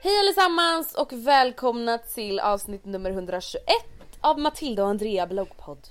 [0.00, 3.62] Hej allesammans och välkomna till avsnitt nummer 121
[4.20, 5.88] av Matilda och Andrea bloggpodd.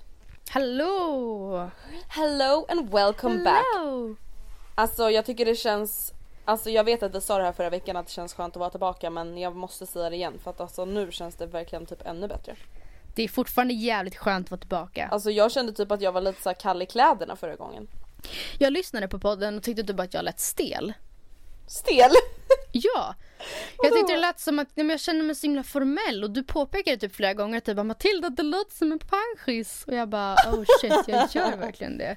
[0.49, 1.69] Hallå!
[2.07, 3.63] Hello and welcome back.
[3.75, 4.15] Hello!
[4.75, 6.13] Alltså jag tycker det känns,
[6.45, 8.59] alltså jag vet att vi sa det här förra veckan att det känns skönt att
[8.59, 11.85] vara tillbaka men jag måste säga det igen för att alltså nu känns det verkligen
[11.85, 12.55] typ ännu bättre.
[13.15, 15.07] Det är fortfarande jävligt skönt att vara tillbaka.
[15.11, 17.87] Alltså jag kände typ att jag var lite så kall i kläderna förra gången.
[18.59, 20.93] Jag lyssnade på podden och tyckte typ att jag lät stel.
[21.67, 22.11] Stel!
[22.71, 23.15] Ja!
[23.83, 26.31] Jag tyckte det lät som att nej, men jag kände mig så himla formell och
[26.31, 30.33] du påpekade typ flera gånger typ Matilda det låter som en panschis och jag bara
[30.33, 32.15] oh shit jag gör verkligen det.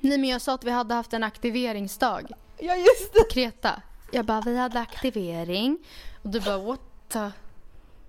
[0.00, 3.18] Nej men jag sa att vi hade haft en aktiveringsdag ja just det!
[3.18, 3.82] på Kreta.
[4.12, 5.78] Jag bara vi hade aktivering
[6.22, 7.18] och du bara what the...
[7.18, 7.30] Nej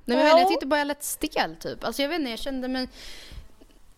[0.06, 1.84] men jag, inte, jag tyckte bara jag lät stel typ.
[1.84, 2.88] Alltså jag vet inte jag kände mig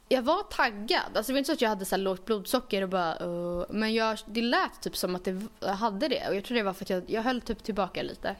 [0.09, 1.17] jag var taggad.
[1.17, 3.65] Alltså det var inte så att jag hade så här lågt blodsocker och bara uh,
[3.69, 6.63] Men jag, det lät typ som att det, jag hade det och jag tror det
[6.63, 8.35] var för att jag, jag höll typ tillbaka lite.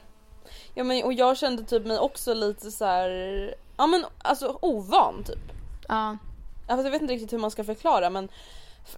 [0.74, 3.10] Ja men och jag kände typ mig också lite så här,
[3.76, 5.52] ja men alltså ovan typ.
[5.88, 6.18] Ja.
[6.68, 8.28] Alltså, jag vet inte riktigt hur man ska förklara men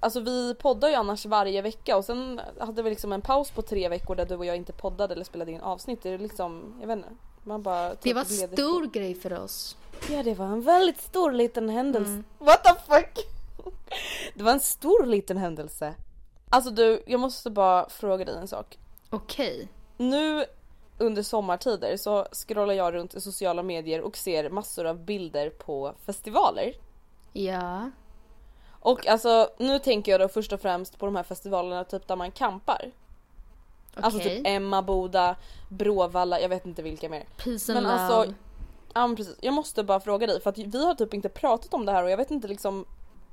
[0.00, 3.62] Alltså vi poddar ju annars varje vecka och sen hade vi liksom en paus på
[3.62, 6.02] tre veckor där du och jag inte poddade eller spelade in avsnitt.
[6.02, 7.08] Det är liksom, jag vet inte.
[7.50, 8.90] Man bara Det var gled stor ifrån.
[8.90, 9.76] grej för oss.
[10.10, 12.10] Ja det var en väldigt stor liten händelse.
[12.10, 12.24] Mm.
[12.38, 13.26] What the fuck?
[14.34, 15.94] Det var en stor liten händelse.
[16.50, 18.78] Alltså du, jag måste bara fråga dig en sak.
[19.10, 19.68] Okej.
[19.96, 20.44] Nu
[20.98, 25.94] under sommartider så scrollar jag runt i sociala medier och ser massor av bilder på
[26.06, 26.72] festivaler.
[27.32, 27.90] Ja.
[28.70, 32.16] Och alltså nu tänker jag då först och främst på de här festivalerna typ där
[32.16, 32.30] man
[33.94, 34.06] campar.
[34.06, 35.36] Alltså typ Emmaboda,
[35.68, 37.24] Bråvalla, jag vet inte vilka mer.
[37.36, 37.94] Peace and Men love.
[37.94, 38.34] alltså,
[38.94, 39.36] ja men precis.
[39.40, 42.04] Jag måste bara fråga dig för att vi har typ inte pratat om det här
[42.04, 42.84] och jag vet inte liksom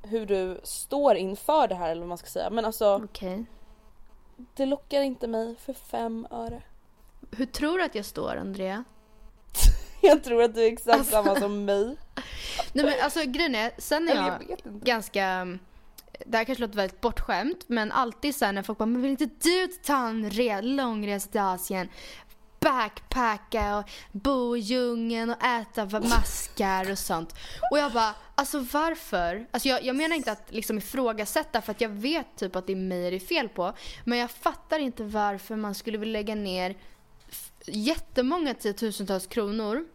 [0.03, 2.49] hur du står inför det här eller vad man ska säga.
[2.49, 3.45] Men alltså Okej.
[4.55, 6.61] det lockar inte mig för fem öre.
[7.31, 8.83] Hur tror du att jag står Andrea?
[10.01, 11.11] Jag tror att du är exakt Alltså.
[11.11, 11.95] samma som mig.
[12.73, 15.57] Nej men alltså grejen är, sen är jag, jag ganska
[16.25, 19.29] det här kanske låter väldigt bortskämt men alltid sen när folk bara men vill inte
[19.41, 21.89] du ta en re- långresa till Asien?
[22.59, 27.35] Backpacka och bo i djungeln och äta maskar och sånt.
[27.71, 29.47] Och jag bara, alltså varför?
[29.51, 32.73] Alltså jag, jag menar inte att liksom ifrågasätta för att jag vet typ att det
[32.73, 33.73] är mig det är fel på.
[34.05, 36.75] Men jag fattar inte varför man skulle vilja lägga ner
[37.65, 39.85] jättemånga tiotusentals kronor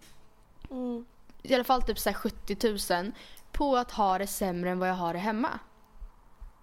[0.71, 1.05] Mm.
[1.43, 3.13] i alla fall typ så här 70 000
[3.53, 5.49] på att ha det sämre än vad jag har det hemma.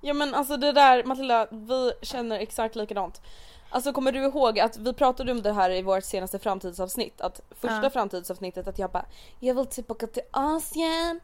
[0.01, 3.21] Ja men alltså det där Matilda, vi känner exakt likadant.
[3.69, 7.21] Alltså kommer du ihåg att vi pratade om det här i vårt senaste framtidsavsnitt?
[7.21, 7.89] Att första Ja.
[7.89, 9.05] framtidsavsnittet att jag bara
[9.39, 11.19] Jag vill tillbaka till Asien.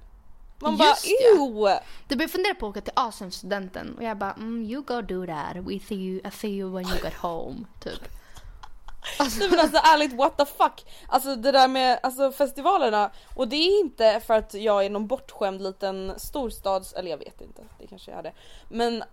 [0.59, 1.43] Man bara Just ja.
[1.43, 1.79] ew!
[2.07, 5.25] Du började fundera på att åka till Asienstudenten och jag bara mm, you go do
[5.25, 5.55] that.
[5.55, 7.55] We see you, I see you when you get home.
[7.83, 7.99] Typ.
[9.39, 10.85] Nej men alltså ärligt what the fuck.
[11.07, 15.07] Alltså det där med alltså, festivalerna och det är inte för att jag är någon
[15.07, 18.33] bortskämd liten storstads, eller jag vet inte, det kanske jag är det.
[18.69, 19.03] Men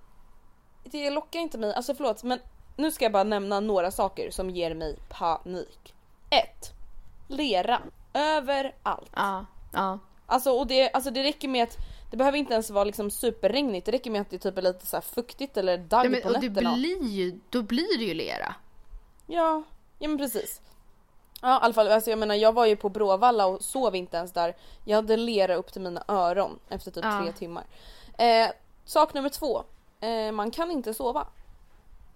[0.84, 2.38] det lockar inte mig, alltså förlåt men
[2.76, 5.94] nu ska jag bara nämna några saker som ger mig panik.
[6.30, 6.72] 1.
[7.28, 7.82] Lera.
[8.14, 9.10] Överallt.
[9.14, 9.98] Ja, ja.
[10.26, 11.76] Alltså, och det, alltså det räcker med att
[12.10, 14.86] det behöver inte ens vara liksom superregnigt, det räcker med att det typ är lite
[14.86, 16.74] så här fuktigt eller dagg på och det nätterna.
[16.74, 18.54] blir ju, då blir det ju lera.
[19.26, 19.62] Ja,
[20.02, 20.60] ja men precis.
[21.42, 24.16] Ja i alla fall, alltså jag menar jag var ju på Bråvalla och sov inte
[24.16, 24.56] ens där.
[24.84, 27.20] Jag hade lera upp till mina öron efter typ Ja.
[27.22, 27.64] tre timmar.
[28.18, 28.48] Eh,
[28.84, 29.62] sak nummer två.
[30.00, 31.26] Eh, man kan inte sova.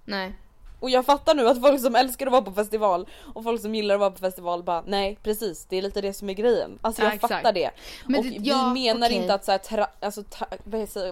[0.05, 0.37] Nej.
[0.81, 3.75] Och jag fattar nu att folk som älskar att vara på festival och folk som
[3.75, 6.79] gillar att vara på festival bara nej precis det är lite det som är grejen.
[6.83, 7.71] Alltså jag Ja, fattar det.
[8.07, 9.17] Men och det- vi ja, menar okej.
[9.19, 10.47] inte att så här, tra, alltså, ta,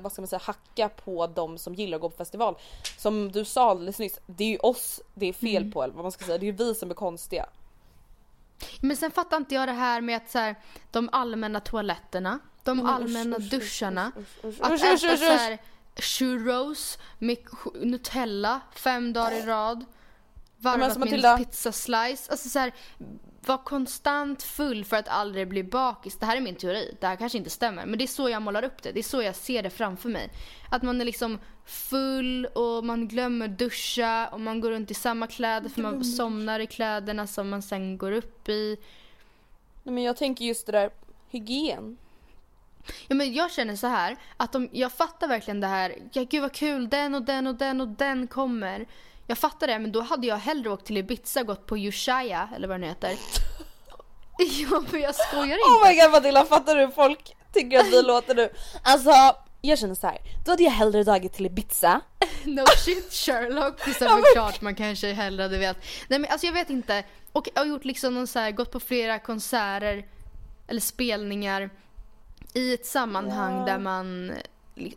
[0.00, 2.56] vad ska man säga, hacka på de som gillar att gå på festival.
[2.98, 5.72] Som du sa alldeles nyss, det är ju oss det är fel Mm.
[5.72, 7.46] på eller vad man ska säga, det är ju vi som är konstiga.
[8.80, 10.54] Men sen fattar inte jag det här med att så här,
[10.90, 14.12] de allmänna toaletterna, de allmänna usch, usch, duscharna.
[14.18, 15.58] usch, usch, Att äta så här
[15.96, 16.98] churros
[17.74, 19.84] Nutella fem dagar i rad.
[20.56, 22.30] Varvat med Matilda- pizza slice.
[22.30, 22.72] Alltså så här,
[23.46, 26.18] var konstant full för att aldrig bli bakis.
[26.18, 26.96] Det här är min teori.
[27.00, 27.86] Det här kanske inte stämmer.
[27.86, 28.92] Men det är så jag målar upp det.
[28.92, 30.30] Det är så jag ser det framför mig.
[30.70, 35.26] Att man är liksom full och man glömmer duscha och man går runt i samma
[35.26, 38.76] kläder för man somnar i kläderna som man sen går upp i.
[39.82, 40.90] Nej, men jag tänker just det där
[41.30, 41.96] hygien.
[43.08, 45.94] Ja, men jag känner så här att om, jag fattar verkligen det här.
[46.12, 48.86] Ja, gud vad kul, den och den och den och den kommer.
[49.26, 52.48] Jag fattar det, men då hade jag hellre åkt till Ibiza och gått på Ushuaia
[52.56, 53.10] eller vad den heter.
[54.38, 55.70] ja, men jag skojar inte.
[55.70, 58.48] Oh my god Matilda fattar du hur folk tycker att vi låter nu?
[58.82, 59.10] Alltså
[59.60, 60.18] jag känner så här.
[60.44, 62.00] då hade jag hellre dragit till Ibiza.
[62.44, 63.84] No shit Sherlock.
[63.84, 65.78] Det är väl klart man kanske hellre hade velat.
[66.08, 67.04] Nej men alltså jag vet inte.
[67.32, 70.06] Och jag har gjort liksom någon så här, gått på flera konserter
[70.68, 71.70] eller spelningar
[72.54, 74.32] i ett sammanhang där man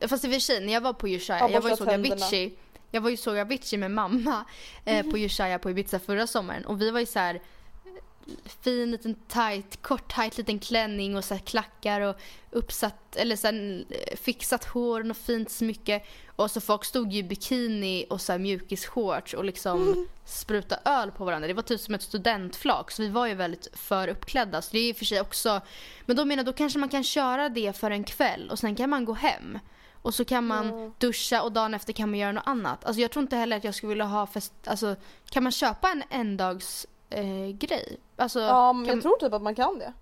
[0.07, 1.07] Fast i och för sig när jag var på
[1.39, 1.89] Ja, jag var ju såg.
[1.89, 2.55] Avicii.
[2.91, 4.45] Jag var ju såg Avicii med mamma
[4.85, 7.41] eh, på Ushuaia på Ibiza förra sommaren och vi var ju så här
[8.63, 12.15] fin liten tight, kort tight liten klänning och så klackar och
[12.51, 16.03] uppsatt eller så här, eh, fixat hår och fint smycke.
[16.35, 21.11] Och så folk stod ju i bikini och så här mjukisshorts och liksom spruta öl
[21.11, 21.47] på varandra.
[21.47, 24.61] Det var typ som ett studentflak så vi var ju väldigt för uppklädda.
[24.61, 25.61] Så det är och för sig också,
[26.05, 28.75] men då menar jag, då kanske man kan köra det för en kväll och sen
[28.75, 29.59] kan man gå hem.
[30.01, 32.85] Och så kan man duscha och dagen efter kan man göra något annat.
[32.85, 34.95] Alltså jag tror inte heller att jag skulle vilja ha fest, alltså
[35.29, 37.97] kan man köpa en endags eh, grej?
[38.15, 39.93] Alltså, Ja men kan, jag tror typ att man kan det.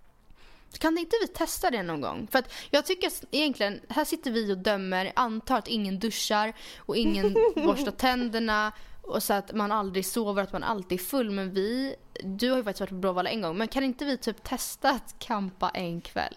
[0.77, 2.27] kan inte vi testa det någon gång?
[2.31, 6.97] För att jag tycker egentligen, här sitter vi och dömer, antar att ingen duschar och
[6.97, 8.71] ingen borstar tänderna
[9.01, 11.31] och så att man aldrig sover, att man alltid är full.
[11.31, 14.17] Men vi, du har ju faktiskt varit på Bråvalla en gång, men kan inte vi
[14.17, 16.35] typ testa att kampa en kväll?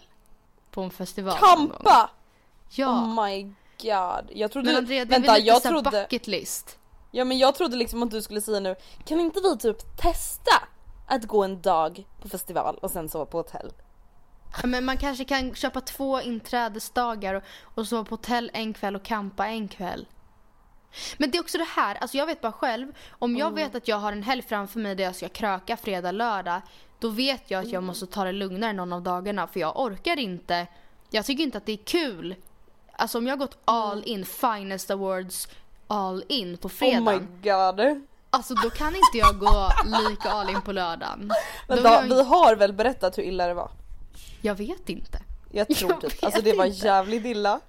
[0.71, 1.37] På en festival?
[1.37, 2.09] Kampa!
[2.69, 2.89] Ja.
[2.89, 3.43] Oh my
[3.81, 4.31] god.
[4.33, 6.77] Jag trodde, men Andrea, det är vänta väl lite jag trodde, bucket list?
[7.11, 8.75] Ja men jag trodde liksom att du skulle säga nu,
[9.05, 10.51] kan inte vi typ testa
[11.07, 13.73] att gå en dag på festival och sen sova på hotell?
[14.61, 18.95] Ja, Men man kanske kan köpa två inträdesdagar och, och sova på hotell en kväll
[18.95, 20.07] och kampa en kväll.
[21.17, 23.87] Men det är också det här, alltså jag vet bara själv, om jag vet att
[23.87, 26.61] jag har en helg framför mig där jag ska kröka fredag, lördag,
[26.99, 30.19] då vet jag att jag måste ta det lugnare någon av dagarna för jag orkar
[30.19, 30.67] inte,
[31.09, 32.35] jag tycker inte att det är kul.
[32.91, 35.47] Alltså om jag har gått all in, finest awards,
[35.89, 36.99] all in på Oh fredag.
[37.11, 37.19] my
[37.49, 38.01] god.
[38.29, 39.69] Alltså då kan inte jag gå
[40.09, 41.31] lika all in på lördagen.
[41.67, 43.71] Vänta, jag, vi har väl berättat hur illa det var?
[44.41, 45.19] jag vet inte.
[45.51, 46.85] Jag tror Jag typ, alltså det var inte.
[46.85, 47.59] jävligt illa.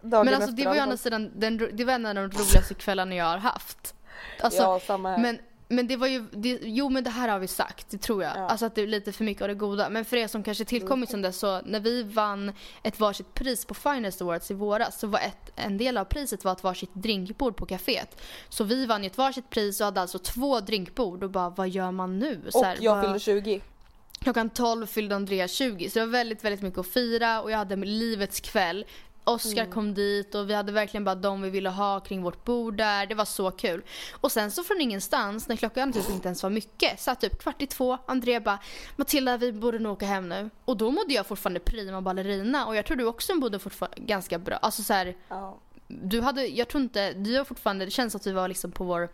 [0.00, 2.74] Dagen Men alltså det var ju andra sidan den, det var en av de roligaste
[2.74, 3.94] kvällarna jag har haft.
[4.40, 5.18] Alltså, Ja samma här.
[5.18, 8.22] men, men det var ju, det, jo men det här har vi sagt, det tror
[8.22, 8.32] jag.
[8.36, 8.40] Ja.
[8.48, 9.88] Alltså att det är lite för mycket av det goda.
[9.88, 13.64] Men för er som kanske tillkommit sen dess så när vi vann ett varsitt pris
[13.64, 16.90] på Finest Awards i våras så var ett, en del av priset var ett varsitt
[16.94, 18.18] drinkbord på kaféet.
[18.48, 21.68] Så vi vann ju ett varsitt pris och hade alltså två drinkbord och bara vad
[21.68, 22.40] gör man nu?
[22.48, 23.60] Så och här, jag vad- fyllde 20.
[24.20, 27.58] Klockan 12 fyllde Andrea 20 så det var väldigt, väldigt mycket att fira och jag
[27.58, 28.86] hade livets kväll.
[29.24, 29.72] Oscar Mm.
[29.72, 33.06] kom dit och vi hade verkligen bara de vi ville ha kring vårt bord där.
[33.06, 33.82] Det var så kul.
[34.20, 37.62] Och sen så från ingenstans när klockan typ inte ens var mycket, så typ kvart
[37.62, 38.58] i två, Andrea bara
[38.96, 40.50] Matilda vi borde nog åka hem nu.
[40.64, 44.38] Och då mådde jag fortfarande prima ballerina och jag tror du också mådde fortfarande ganska
[44.38, 44.56] bra.
[44.56, 45.58] Alltså så här, Ja.
[45.88, 48.84] du hade, jag tror inte, du var fortfarande, det känns att vi var liksom på
[48.84, 49.08] vår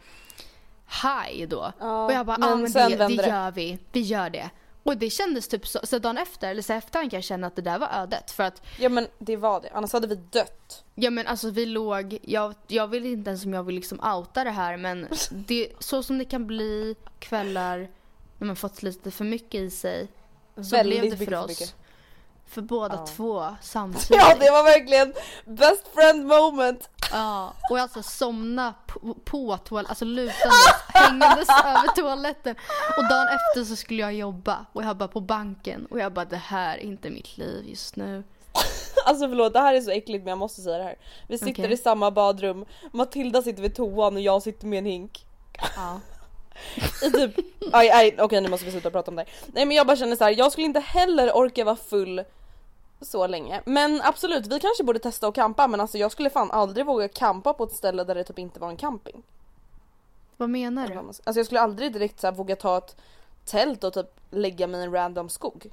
[1.02, 1.72] high då.
[1.80, 3.28] Ja, och jag bara, men ja men, sen det, vände det det.
[3.28, 4.50] gör vi, vi gör det.
[4.84, 7.56] Och det kändes typ så, så dagen efter, eller så efterhand kan jag känna att
[7.56, 8.30] det där var ödet.
[8.30, 10.84] För att, Ja men det var det, annars hade vi dött.
[10.94, 14.44] ja men alltså vi låg, jag, jag vill inte ens om jag vill liksom outa
[14.44, 17.90] det här men det, så som det kan bli kvällar
[18.38, 20.08] när man fått lite för mycket i sig.
[20.56, 21.48] Så Väldigt blev det för för oss.
[21.48, 21.74] mycket.
[22.46, 23.06] För båda Ja.
[23.06, 24.10] två samtidigt.
[24.10, 25.14] Ja det var verkligen
[25.44, 26.88] best friend moment.
[27.14, 32.56] Ja, och jag alltså somna på, på toaletten, alltså lutandes, hängandes över toaletten.
[32.96, 36.24] Och dagen efter så skulle jag jobba och jag bara på banken och jag bara
[36.24, 38.22] det här är inte mitt liv just nu.
[39.06, 40.96] Alltså förlåt det här är så äckligt men jag måste säga det här.
[41.28, 41.72] Vi sitter Okej.
[41.72, 45.26] i samma badrum, Matilda sitter vid toan och jag sitter med en hink.
[45.76, 46.00] Ja.
[47.06, 47.34] I typ,
[47.72, 49.24] aj, aj, okej nu måste vi sluta prata om det.
[49.46, 52.24] Nej men jag bara känner så här, jag skulle inte heller orka vara full
[53.00, 53.62] så länge.
[53.66, 57.08] Men absolut, vi kanske borde testa att campa men alltså jag skulle fan aldrig våga
[57.08, 59.22] campa på ett ställe där det typ inte var en camping.
[60.36, 60.98] Vad menar du?
[60.98, 62.96] Alltså jag skulle aldrig direkt så här, våga ta ett
[63.44, 65.70] tält och typ lägga mig i en random skog.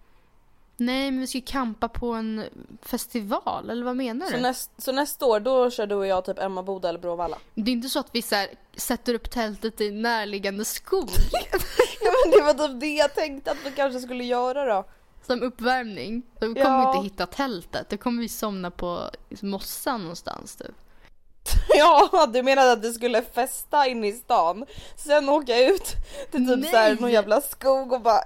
[0.77, 2.43] Nej men vi ska ju campa på en
[2.81, 4.41] festival eller vad menar Så, du?
[4.41, 7.37] näst, så nästa år då kör du och jag typ Emmaboda eller Bråvalla.
[7.55, 11.09] Det är inte så att vi så här, sätter upp tältet i närliggande skog
[12.01, 14.85] Ja men det var typ det jag tänkte att vi kanske skulle göra då.
[15.21, 16.21] Som uppvärmning.
[16.39, 16.91] Då kommer Ja.
[16.91, 19.09] vi inte hitta tältet, då kommer vi somna på
[19.41, 20.75] mossan någonstans typ.
[21.69, 25.83] Ja, du menade att du skulle festa in i stan, sen åka ut
[26.31, 26.71] till typ Nej.
[26.71, 28.21] såhär någon jävla skog och bara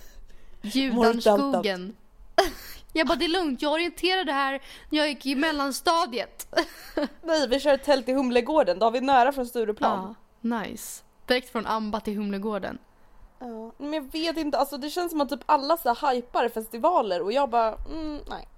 [0.62, 1.96] Judarskogen.
[2.92, 6.56] Jag bara det är lugnt, jag orienterade här när jag gick i mellanstadiet.
[7.22, 10.14] nej vi kör tält i Humlegården, då har vi nära från Stureplan.
[10.40, 11.02] Ja, nice.
[11.26, 12.78] Direkt från Amba till Humlegården.
[13.38, 13.72] Ja.
[13.78, 17.22] Men jag vet inte, alltså det känns som att typ alla så här hypar festivaler
[17.22, 18.48] och jag bara mm, nej.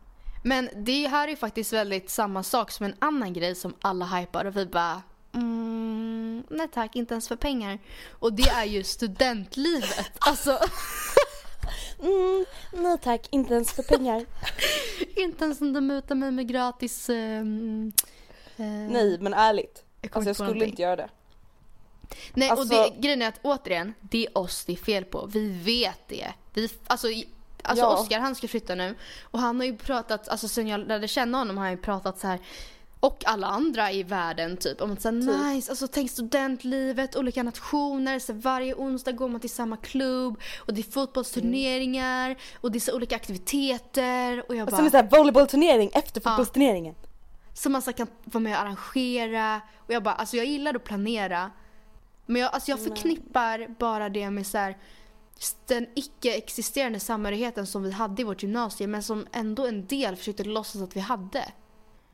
[0.45, 4.45] Men det här är faktiskt väldigt samma sak som en annan grej som alla hypar
[4.45, 5.03] och vi bara
[5.35, 7.79] mm, nej tack, inte ens för pengar.
[8.19, 10.13] Och det är ju studentlivet.
[10.19, 10.59] Alltså
[12.03, 14.27] Mm, nej tack, inte ens för pengar.
[15.17, 17.11] inte ens om de mutar mig med gratis...
[17.11, 17.93] ehm,
[18.57, 19.85] eh, nej men ärligt.
[20.01, 20.69] jag Alltså jag inte skulle någonting.
[20.69, 21.09] inte göra det.
[22.35, 25.27] Nej och Alltså- det, grejen är att återigen, det är oss det är fel på.
[25.27, 26.33] Vi vet det.
[26.55, 27.09] Vi, alltså
[27.63, 27.97] alltså Ja.
[28.01, 31.39] Oskar han ska flytta nu och han har ju pratat, alltså sen jag lärde känna
[31.39, 32.39] honom har han ju pratat så här
[33.01, 35.45] och alla andra i världen typ om att säga Typ.
[35.45, 40.75] nice, alltså tänk studentlivet, olika nationer, så varje onsdag går man till samma klubb och
[40.75, 44.91] det är fotbollsturneringar och det är så olika aktiviteter och jag Och bara sen är
[44.91, 46.95] det såhär volleybollturnering efter fotbollsturneringen.
[47.55, 49.61] som man så kan vara med och arrangera.
[49.79, 51.51] Och jag bara, alltså jag gillar att planera.
[52.31, 54.79] Men jag, alltså jag förknippar bara det med så här,
[55.67, 60.45] den icke-existerande samhörigheten som vi hade i vårt gymnasium men som ändå en del försökte
[60.45, 61.53] låtsas att vi hade.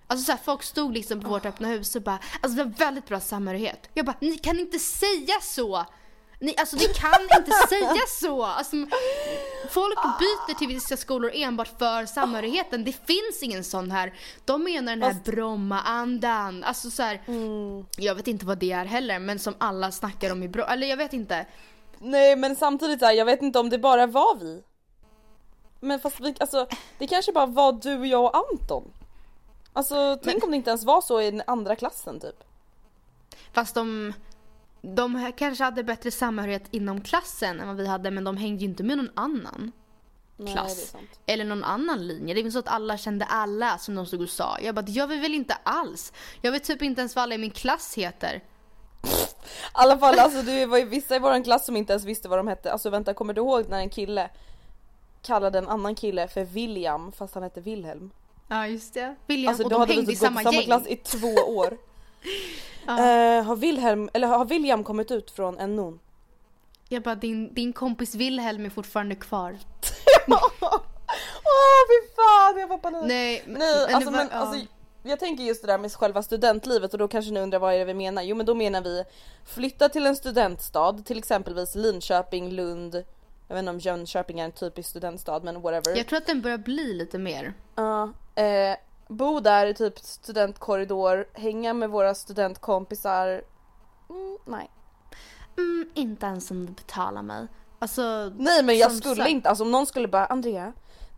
[0.06, 2.70] Alltså så här, folk stod liksom på vårt öppna hus och bara, alltså det var
[2.70, 3.88] väldigt bra samhörighet.
[3.94, 5.86] Jag bara, ni kan inte säga så!
[6.38, 8.42] Ni, alltså ni kan inte säga så!
[8.42, 8.76] Alltså,
[9.70, 12.84] folk byter till vissa skolor enbart för samhörigheten.
[12.84, 14.14] Det finns ingen sån här.
[14.44, 16.64] De menar den här Bromma-andan.
[16.64, 17.20] Alltså så här,
[17.96, 20.68] jag vet inte vad det är heller men som alla snackar om i Bromma.
[20.68, 21.46] Eller jag vet inte.
[21.98, 24.62] Nej men samtidigt så här, jag vet inte om det bara var vi.
[25.80, 26.66] Men fast vi, alltså
[26.98, 28.92] det kanske bara var du, jag och Anton.
[29.72, 32.44] Alltså tänk om det inte ens var så i den andra klassen typ.
[33.52, 34.12] Fast de,
[34.94, 38.68] de kanske hade bättre samhörighet inom klassen än vad vi hade men de hängde ju
[38.68, 39.72] inte med någon annan.
[40.36, 40.90] Nej, klass.
[40.90, 41.20] sant.
[41.26, 42.34] Eller någon annan linje.
[42.34, 44.58] Det är inte så att alla kände alla som de stod och sa.
[44.60, 46.12] Jag bara, det gör vi väl inte alls.
[46.40, 48.34] Jag vet typ inte ens vad alla i min klass heter.
[48.36, 49.08] I
[49.72, 52.38] alla fall alltså det var ju vissa i våran klass som inte ens visste vad
[52.38, 52.72] de hette.
[52.72, 54.30] Alltså vänta kommer du ihåg när en kille
[55.22, 58.10] kallade en annan kille för William fast han hette Wilhelm?
[58.48, 59.16] Ja just det.
[59.26, 60.64] William Alltså och de vi hängde i typ samma samma gäng.
[60.64, 61.78] klass i två år.
[62.88, 65.98] Eh, har Wilhelm, eller har William kommit ut från NO'n?
[66.88, 69.58] Jag bara, din, din kompis Wilhelm är fortfarande kvar.
[70.28, 73.02] Åh fy fan jag får panik!
[73.06, 74.36] Nej, Nej det alltså, var- men, ja.
[74.38, 74.66] alltså
[75.02, 77.78] jag tänker just det där med själva studentlivet och då kanske ni undrar vad är
[77.78, 78.22] det vi menar?
[78.22, 79.04] Jo men då menar vi
[79.46, 82.94] flytta till en studentstad, till exempelvis Linköping, Lund,
[83.48, 85.96] jag vet inte om Jönköping är en typisk studentstad men whatever.
[85.96, 87.54] Jag tror att den börjar bli lite mer.
[87.74, 88.02] Ja,
[88.34, 88.76] eh,
[89.08, 93.42] bo där i typ studentkorridor, hänga med våra studentkompisar.
[94.10, 94.70] Mm, nej.
[95.56, 97.46] Mm, inte ens om du betalar mig.
[97.78, 99.30] Alltså, Nej men jag skulle sagt.
[99.30, 100.72] inte, alltså om någon skulle bara Andrea,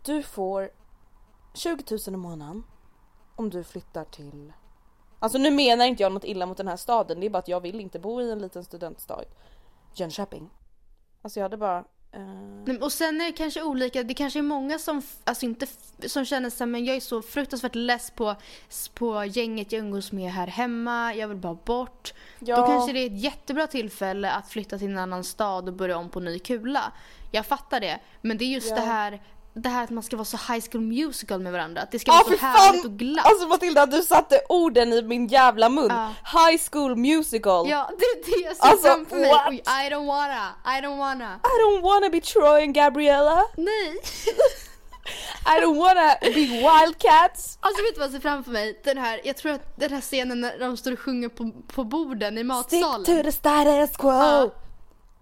[0.05, 0.69] du får
[1.53, 2.63] 20 000 i månaden
[3.35, 4.53] om du flyttar till
[5.19, 7.47] Alltså nu menar inte jag något illa mot den här staden, det är bara att
[7.47, 9.23] jag vill inte bo i en liten studentstad.
[9.93, 10.49] Jönköping.
[11.21, 11.85] Alltså jag hade bara,
[12.65, 15.67] Men- Och sen är det kanske olika, det kanske är många som, alltså inte,
[16.05, 18.35] som känner sig men jag är så fruktansvärt less på,
[18.93, 22.13] på gänget jag umgås med här hemma, jag vill bara bort.
[22.39, 22.55] Ja.
[22.55, 25.97] Då kanske det är ett jättebra tillfälle att flytta till en annan stad och börja
[25.97, 26.91] om på ny kula.
[27.31, 28.75] Jag fattar det, men det är just Ja.
[28.75, 29.21] det här
[29.53, 31.81] det här att man ska vara så high school musical med varandra.
[31.81, 32.97] Att det ska Ja vara så härligt och fan!
[32.97, 33.25] glatt.
[33.25, 35.87] Alltså Matilda du satte orden i min jävla mun.
[35.89, 36.13] Ja.
[36.47, 37.69] High school musical.
[37.69, 39.29] Ja, det är det jag ser Alltså, framför mig.
[39.29, 39.53] what?
[39.53, 41.39] I don't wanna, I don't wanna.
[41.43, 43.43] I don't wanna be Troy and Gabriella.
[43.57, 43.95] Nej!
[45.45, 47.57] I don't wanna be Wildcats.
[47.61, 48.81] Alltså vet du vad jag ser framför mig?
[48.83, 51.83] Den här, jag tror att den här scenen när de står och sjunger på, på
[51.83, 53.05] borden i Stick matsalen.
[53.05, 54.09] to the status quo.
[54.11, 54.49] Ja.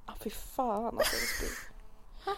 [0.06, 1.16] Ah, fy fan alltså.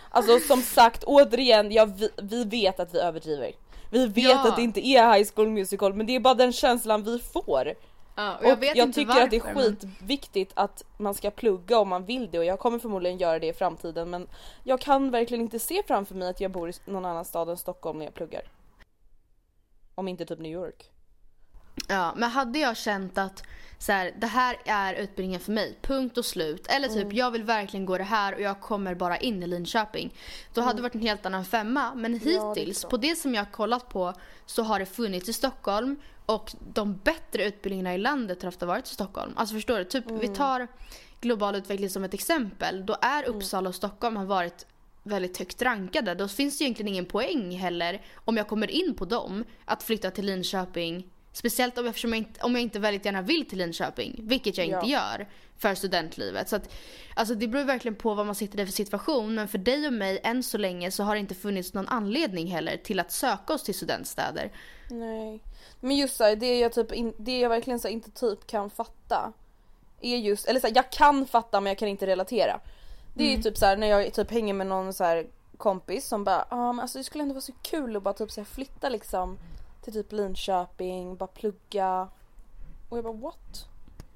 [0.09, 3.51] Alltså som sagt återigen, ja, vi, vi vet att vi överdriver.
[3.91, 4.49] Vi vet Ja.
[4.49, 7.73] att det inte är High School Musical men det är bara den känslan vi får.
[8.15, 11.13] Ja, och Och jag vet jag tycker varför, att det är men- skitviktigt att man
[11.13, 14.27] ska plugga om man vill det och jag kommer förmodligen göra det i framtiden men
[14.63, 17.57] jag kan verkligen inte se framför mig att jag bor i någon annan stad än
[17.57, 18.41] Stockholm när jag pluggar.
[19.95, 20.89] Om inte typ New York.
[21.87, 23.43] Ja, men hade jag känt att
[23.81, 26.67] så här, det här är utbildningen för mig, punkt och slut.
[26.69, 27.15] Eller typ Mm.
[27.15, 30.13] jag vill verkligen gå det här och jag kommer bara in i Linköping.
[30.53, 31.95] Då hade det varit en helt annan femma.
[31.95, 32.19] Men Mm.
[32.23, 32.89] det hittills, klart.
[32.89, 34.13] på det som jag har kollat på
[34.45, 35.95] så har det funnits i Stockholm.
[36.25, 39.33] Och de bättre utbildningarna i landet har ofta varit i Stockholm.
[39.35, 39.83] Alltså förstår du?
[39.83, 40.19] Typ Mm.
[40.19, 40.67] vi tar
[41.21, 42.85] global utveckling som ett exempel.
[42.85, 44.65] Då är Uppsala och Stockholm har varit
[45.03, 46.15] väldigt högt rankade.
[46.15, 50.11] Då finns det egentligen ingen poäng heller om jag kommer in på dem att flytta
[50.11, 51.07] till Linköping.
[51.39, 54.67] Speciellt om, eftersom jag inte, om jag inte väldigt gärna vill till Linköping, vilket jag
[54.67, 55.27] inte gör
[55.57, 56.49] för studentlivet.
[56.49, 56.69] Så att,
[57.15, 59.35] alltså det beror verkligen på vad man sitter i för situation.
[59.35, 62.47] Men för dig och mig än så länge så har det inte funnits någon anledning
[62.47, 64.51] heller till att söka oss till studentstäder.
[64.89, 65.39] Nej.
[65.79, 68.69] Men just såhär, det jag typ in, det jag verkligen så här inte typ kan
[68.69, 69.33] fatta
[70.01, 72.59] är just, eller såhär, jag kan fatta men jag kan inte relatera.
[73.13, 75.27] Det är ju typ såhär när jag typ hänger med någon så här
[75.57, 78.31] kompis som bara ja men alltså det skulle ändå vara så kul att bara typ
[78.31, 79.37] så här, flytta liksom
[79.81, 82.09] till typ Linköping, bara plugga.
[82.89, 83.67] Och jag bara what?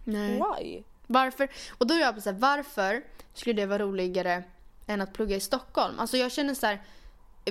[0.03, 0.41] Nej.
[0.59, 0.83] Why?
[1.07, 1.49] Varför?
[1.77, 3.03] Och då är jag så här, varför
[3.33, 4.43] skulle det vara roligare
[4.87, 5.99] än att plugga i Stockholm?
[5.99, 6.81] Alltså jag känner så här,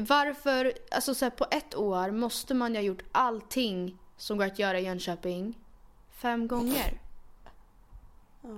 [0.00, 4.44] varför, alltså så här, på ett år måste man ju ha gjort allting som går
[4.44, 5.58] att göra i Jönköping
[6.10, 7.00] fem gånger.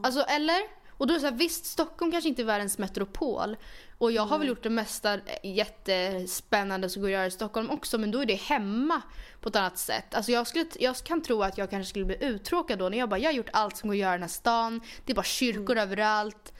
[0.02, 0.62] Alltså eller?
[1.04, 3.56] Och då är så här, visst Stockholm kanske inte är världens metropol.
[3.98, 7.98] Och jag har väl gjort det mesta jättespännande som går att göra i Stockholm också.
[7.98, 9.02] Men då är det hemma
[9.40, 10.14] på ett annat sätt.
[10.14, 13.08] Alltså jag, skulle, jag kan tro att jag kanske skulle bli uttråkad då när jag
[13.08, 14.80] bara, jag har gjort allt som går att göra i den här stan.
[15.04, 16.52] Det är bara kyrkor överallt.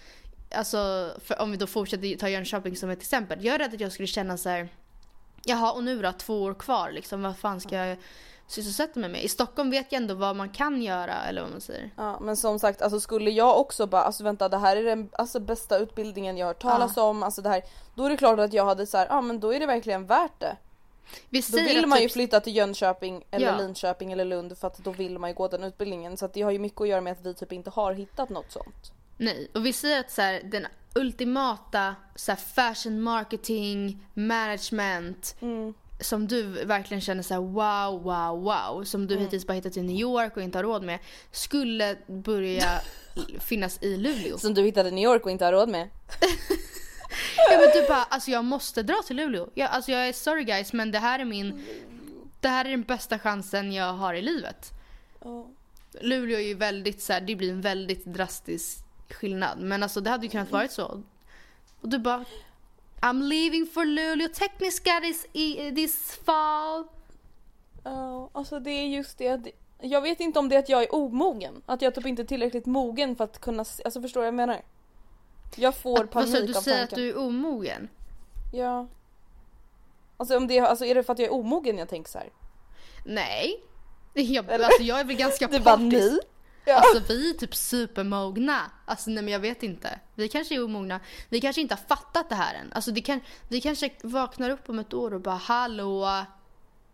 [0.55, 3.45] Alltså för, om vi då fortsätter ta Jönköping som ett exempel.
[3.45, 4.69] Jag är rädd att jag skulle känna så här.
[5.45, 7.23] Jaha och nu då två år kvar liksom.
[7.23, 7.99] Vad fan ska jag
[8.47, 9.25] sysselsätta mig med?
[9.25, 11.91] I Stockholm vet jag ändå vad man kan göra eller vad man säger.
[11.97, 15.09] Ja men som sagt alltså skulle jag också bara alltså vänta det här är den
[15.13, 17.63] alltså, bästa utbildningen jag har hört talas om alltså det här
[17.95, 20.07] då är det klart att jag hade så här, ja men då är det verkligen
[20.07, 20.57] värt det.
[21.29, 23.57] Vi Då vill man typ- ju flytta till Jönköping eller Ja.
[23.59, 26.51] Linköping eller Lund för att då vill man ju gå den utbildningen så det har
[26.51, 28.93] ju mycket att göra med att vi typ inte har hittat något sånt.
[29.17, 35.37] Nej, och vi säger att så här, den ultimata så här, fashion marketing, management
[36.01, 39.83] som du verkligen känner så här, wow, wow, wow som du hittills bara hittat i
[39.83, 40.99] New York och inte har råd med
[41.31, 42.81] skulle börja
[43.41, 44.39] finnas i Luleå.
[44.39, 45.89] Som du hittade i New York och inte har råd med.
[47.37, 49.51] Ja, men du bara, alltså jag måste dra till Luleå.
[49.55, 51.67] Jag, alltså jag är sorry guys men det här är min,
[52.41, 54.71] det här är den bästa chansen jag har i livet.
[56.01, 58.79] Luleå är ju väldigt så här, det blir en väldigt drastisk
[59.11, 59.59] skillnad.
[59.59, 61.03] Men alltså det hade ju kunnat varit så.
[61.81, 62.25] Och du bara
[63.05, 66.85] I'm leaving for Luleå tekniska this, i, this fall.
[67.85, 69.41] Ja, alltså det är just det att
[69.81, 71.63] jag vet inte om det är att jag är omogen.
[71.67, 74.27] Att jag typ inte är tillräckligt mogen för att kunna, se- alltså förstår du vad
[74.27, 74.63] jag menar?
[75.57, 76.55] Jag får Vad panik sa du?
[76.57, 76.95] Av säger tanken.
[76.95, 77.89] att du är omogen?
[78.53, 78.87] Ja.
[80.17, 82.31] Alltså om det, alltså är det för att jag är omogen jag tänker så här?
[83.05, 83.63] Nej.
[84.15, 86.03] Jag, alltså jag är väl ganska Du bara partisk.
[86.03, 86.19] nej.
[86.65, 86.75] Ja.
[86.75, 88.61] Alltså vi är typ supermogna.
[88.85, 89.99] Alltså nej men jag vet inte.
[90.15, 91.01] Vi kanske är omogna.
[91.29, 92.73] Vi kanske inte har fattat det här än.
[92.73, 96.25] Alltså det kan, vi kanske vaknar upp om ett år och bara hallå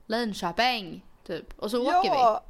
[0.07, 1.05] Linköping.
[1.27, 1.59] Typ.
[1.59, 2.09] Och så åker vi.
[2.09, 2.43] ja.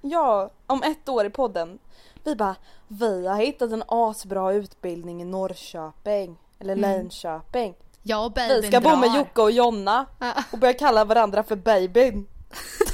[0.00, 1.78] Ja, om ett år i podden.
[2.24, 2.56] Vi bara,
[2.88, 6.36] vi har hittat en asbra utbildning i Norrköping.
[6.58, 7.74] Eller Linköping.
[8.02, 9.18] Jag och babyn Vi ska bo med drar.
[9.18, 10.06] Jocke och Jonna.
[10.18, 10.32] Ja.
[10.52, 12.26] Och börja kalla varandra för babyn.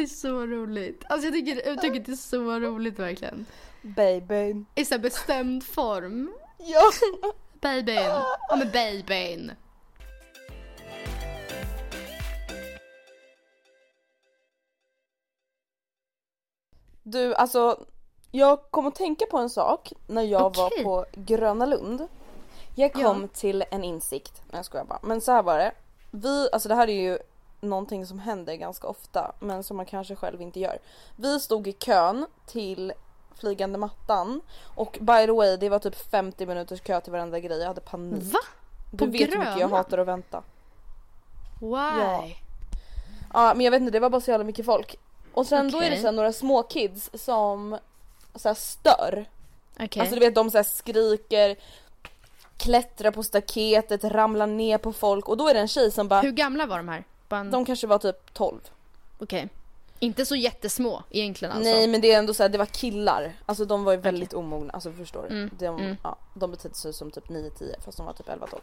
[0.00, 1.04] Det är så roligt.
[1.08, 1.54] Alltså jag tycker,
[2.00, 3.46] det är så roligt verkligen.
[3.82, 4.66] Babyn.
[4.74, 6.32] I så bestämd form.
[6.58, 6.90] Ja.
[7.60, 7.94] Babyn.
[8.48, 9.52] Ja men babyn.
[17.02, 17.84] Du alltså
[18.30, 20.84] Jag kom att tänka på en sak när jag Okej.
[20.84, 22.08] var på Gröna Lund.
[22.74, 23.28] Jag kom Ja.
[23.40, 24.98] till en insikt, nej jag skojar bara.
[25.02, 25.72] Men så här var det.
[26.10, 27.18] Vi, alltså det här är ju
[27.60, 30.78] någonting som händer ganska ofta men som man kanske själv inte gör.
[31.16, 32.92] Vi stod i kön till
[33.34, 34.40] flygande mattan
[34.74, 37.80] och by the way det var typ 50 minuters kö till varenda grej, jag hade
[37.80, 38.22] panik.
[38.32, 38.38] Va?
[38.90, 39.76] Du På vet hur mycket jag Gröna?
[39.76, 40.42] hatar att vänta.
[41.60, 42.34] Why?
[43.32, 44.96] Ja men jag vet inte, det var bara så jävla mycket folk.
[45.34, 47.78] Och sen då är det så några små kids som
[48.34, 49.24] så här stör.
[49.80, 50.00] Okej.
[50.00, 51.56] Alltså du vet de så skriker,
[52.56, 56.20] klättrar på staketet, ramlar ner på folk och då är det en tjej som bara,
[56.20, 57.04] Hur gamla var de här?
[57.36, 57.50] En...
[57.50, 58.60] de kanske var typ 12.
[59.18, 59.48] Okej.
[59.98, 61.70] Inte så jättesmå egentligen alltså?
[61.70, 64.32] Nej men det är ändå så här, det var killar, alltså de var ju väldigt
[64.32, 65.34] omogna, alltså förstår du?
[65.36, 65.96] Mm, De, mm.
[66.02, 68.58] Ja, de betedde sig som typ 9-10 fast de var typ 11-12.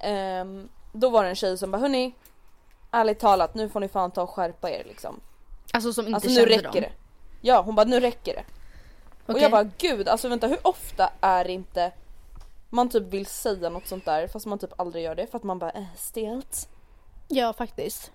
[0.00, 2.14] Ehm, då var det en tjej som bara hörni,
[2.90, 5.20] ärligt talat nu får ni fan ta och skärpa er liksom.
[5.72, 6.72] Alltså som inte Alltså nu kände räcker dem?
[6.80, 6.92] det.
[7.40, 8.44] Ja hon bara nu räcker det.
[9.26, 9.42] Och Okej.
[9.42, 11.92] jag bara gud alltså vänta hur ofta är det inte
[12.70, 15.44] man typ vill säga något sånt där fast man typ aldrig gör det för att
[15.44, 16.68] man bara äh, stelt.
[17.34, 18.12] Ja faktiskt.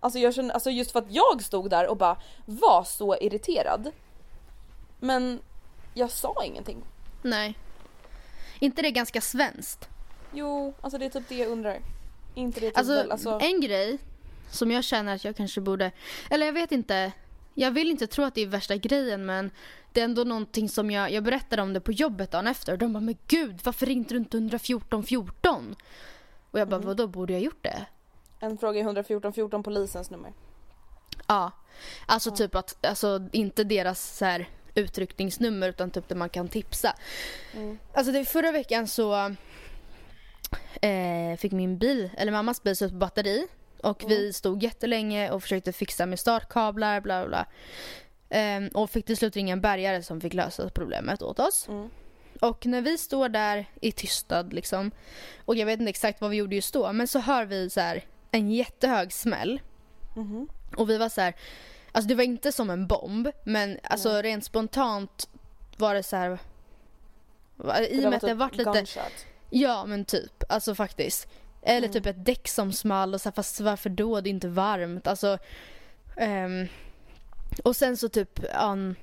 [0.00, 3.90] Alltså jag känner, alltså just för att jag stod där och bara var så irriterad.
[5.00, 5.40] Men
[5.94, 6.82] jag sa ingenting.
[7.22, 7.58] Nej.
[8.58, 9.88] inte det ganska svenskt?
[10.32, 11.78] Jo, alltså det är typ det jag undrar.
[12.34, 13.98] Inte det typ Alltså, väl, alltså en grej
[14.50, 15.90] som jag känner att jag kanske borde,
[16.30, 17.12] eller jag vet inte,
[17.54, 19.50] jag vill inte tro att det är värsta grejen men
[19.92, 22.78] det är ändå någonting som jag, jag berättade om det på jobbet dagen efter och
[22.78, 25.76] de bara men gud varför ringde du inte 114 14?
[26.50, 26.86] Och jag bara Mm.
[26.86, 27.86] vadå borde jag gjort det?
[28.40, 30.32] En fråga är 114 14 polisens nummer.
[31.26, 31.50] Ja.
[32.06, 36.96] Alltså typ att, alltså inte deras så här utryckningsnummer utan typ där man kan tipsa.
[37.54, 37.78] Mm.
[37.92, 39.34] Alltså det, förra veckan så
[40.82, 43.46] eh, fick min bil, eller mammas bil slut på batteri.
[43.82, 47.46] Och vi stod jättelänge och försökte fixa med startkablar bla bla.
[48.28, 51.68] Ehm, och fick till slut ringa en bärgare som fick lösa problemet åt oss.
[51.68, 51.90] Mm.
[52.40, 54.90] Och när vi står där i tystnad liksom.
[55.44, 56.92] Och jag vet inte exakt vad vi gjorde just då.
[56.92, 59.60] Men så hör vi så här en jättehög smäll.
[60.16, 60.48] Mhm.
[60.76, 61.34] Och vi var så här,
[61.92, 65.28] alltså det var inte som en bomb men alltså rent spontant
[65.76, 66.38] var det så här.
[67.90, 69.26] I och med att det varit lite, gunshot.
[69.50, 71.28] ja men typ, alltså faktiskt.
[71.62, 71.92] Eller Mm.
[71.92, 74.20] typ ett däck som small och så här, fast varför då?
[74.20, 75.06] Det är inte varmt.
[75.06, 75.38] Alltså,
[76.16, 76.66] ehm,
[77.64, 78.96] och sen så typ an,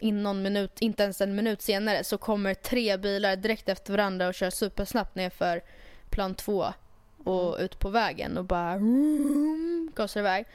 [0.00, 4.28] in någon minut, inte ens en minut senare så kommer tre bilar direkt efter varandra
[4.28, 5.62] och kör supersnabbt ner för
[6.10, 6.66] plan två
[7.26, 8.78] och ut på vägen och bara
[9.94, 10.46] gasar iväg.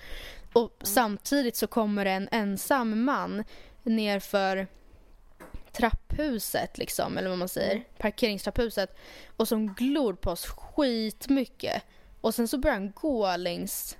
[0.53, 3.43] Och samtidigt så kommer det en ensam man
[3.84, 4.67] nerför
[5.71, 8.97] trapphuset liksom, eller vad man säger, parkeringstrapphuset
[9.38, 11.84] och som glor på oss skitmycket.
[12.21, 13.97] Och sen så börjar han gå längs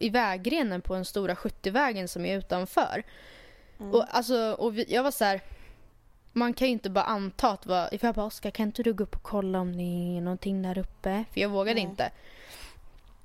[0.00, 3.02] i vägrenen på den stora 70-vägen som är utanför.
[3.92, 5.40] Och alltså, och vi, jag var så här.
[6.32, 8.92] Man kan ju inte bara anta att vad, för jag bara Oskar kan inte du
[8.92, 11.24] gå upp och kolla om det är någonting där uppe?
[11.32, 11.90] För jag vågade Nej.
[11.90, 12.10] inte.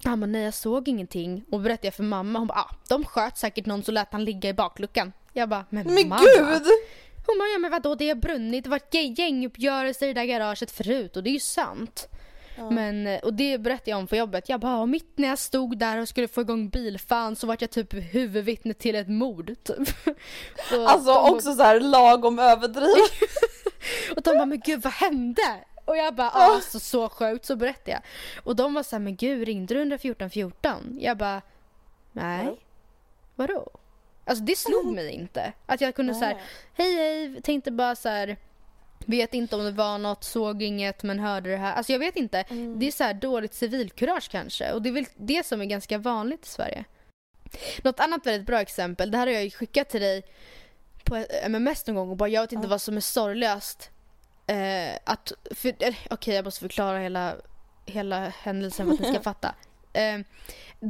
[0.04, 1.46] Han bara nej jag såg ingenting.
[1.52, 4.24] Och berättade jag för mamma, hon bara ah, de sköt säkert någon så lät han
[4.26, 5.12] ligga i bakluckan.
[5.34, 6.22] Jag bara men, Men mamma.
[6.22, 6.64] gud!
[7.28, 10.22] Hon bara ja men vadå det har brunnit, det har varit gäng- gänguppgörelser i det
[10.22, 12.08] där garaget förut och det är ju sant.
[12.58, 14.50] Men, eh, och det berättade jag om på jobbet.
[14.50, 17.72] Jag bara, mitt när jag stod där och skulle få igång bilfan så vart jag
[17.72, 19.56] typ huvudvittne till ett mord.
[19.64, 19.90] Typ.
[20.72, 23.12] Och Alltså de, också så här lagom överdrivet.
[24.16, 25.42] Och de bara, men gud vad hände?
[25.86, 28.02] Och jag bara, ah, alltså så sjukt, så berättade jag.
[28.44, 30.98] Och de var så här, men gud ringde du 114 14?
[31.00, 31.42] Jag bara,
[32.12, 32.46] nej.
[32.46, 32.56] Nej.
[33.36, 33.70] Vadå?
[34.26, 35.54] Alltså det slog mig inte.
[35.66, 36.42] Att jag kunde så här,
[36.74, 38.38] hej hej, tänkte bara så här.
[39.06, 41.74] Vet inte om det var något, såg inget men hörde det här.
[41.74, 42.46] Alltså jag vet inte.
[42.78, 44.72] Det är så här dåligt civilkurage kanske.
[44.72, 46.86] Och det är väl det som är ganska vanligt i Sverige.
[47.84, 50.24] Något annat väldigt bra exempel, det här har jag skickat till dig
[51.04, 53.90] på MMS någon gång och bara jag vet inte vad som är sorgligast.
[54.48, 57.36] Eh, att, för, eh, okej jag måste förklara hela,
[57.86, 59.56] hela händelsen för att ni ska fatta.
[59.94, 60.20] Eh,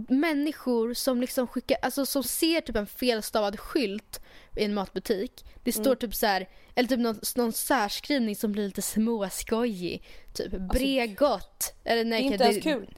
[0.10, 4.22] människor som liksom skickar, alltså som ser typ en felstavad skylt
[4.56, 5.46] i en matbutik.
[5.64, 10.04] Det står typ så här, eller typ någon, någon särskrivning som blir lite småskojig.
[10.34, 11.74] Typ Bregott.
[11.84, 12.98] Eller nej, Det är inte det- ens kul.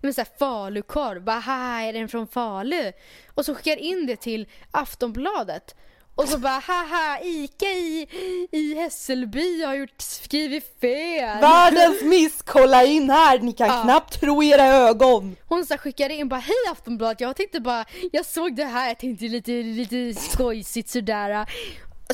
[0.00, 1.42] men såhär falukorv, bara
[1.82, 2.92] är den från Falu?
[3.34, 5.74] Och så skickar in det till Aftonbladet.
[6.16, 8.06] Och så bara haha ICA i,
[8.52, 11.40] i Hässelby har gjort, skrivit fel.
[11.40, 13.82] Världens miss, kolla in här, ni kan Ja.
[13.82, 15.36] knappt tro era ögon.
[15.48, 18.98] Hon så skickade in bara hej Aftonbladet, jag tänkte bara, jag såg det här, jag
[18.98, 21.46] tänkte lite, lite skojsigt sådär.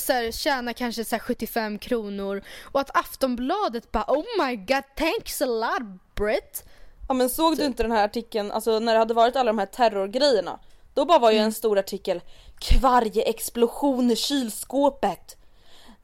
[0.01, 4.83] Så här, tjäna kanske så här 75 kronor och att Aftonbladet bara oh my god
[4.97, 5.83] thanks a lot
[6.15, 6.65] Britt.
[7.09, 9.59] Ja men såg du inte den här artikeln, alltså när det hade varit alla de
[9.59, 10.59] här terrorgrejerna?
[10.95, 11.47] Då bara var ju Mm.
[11.47, 12.21] en stor artikel,
[12.61, 15.37] kvarje explosion i kylskåpet.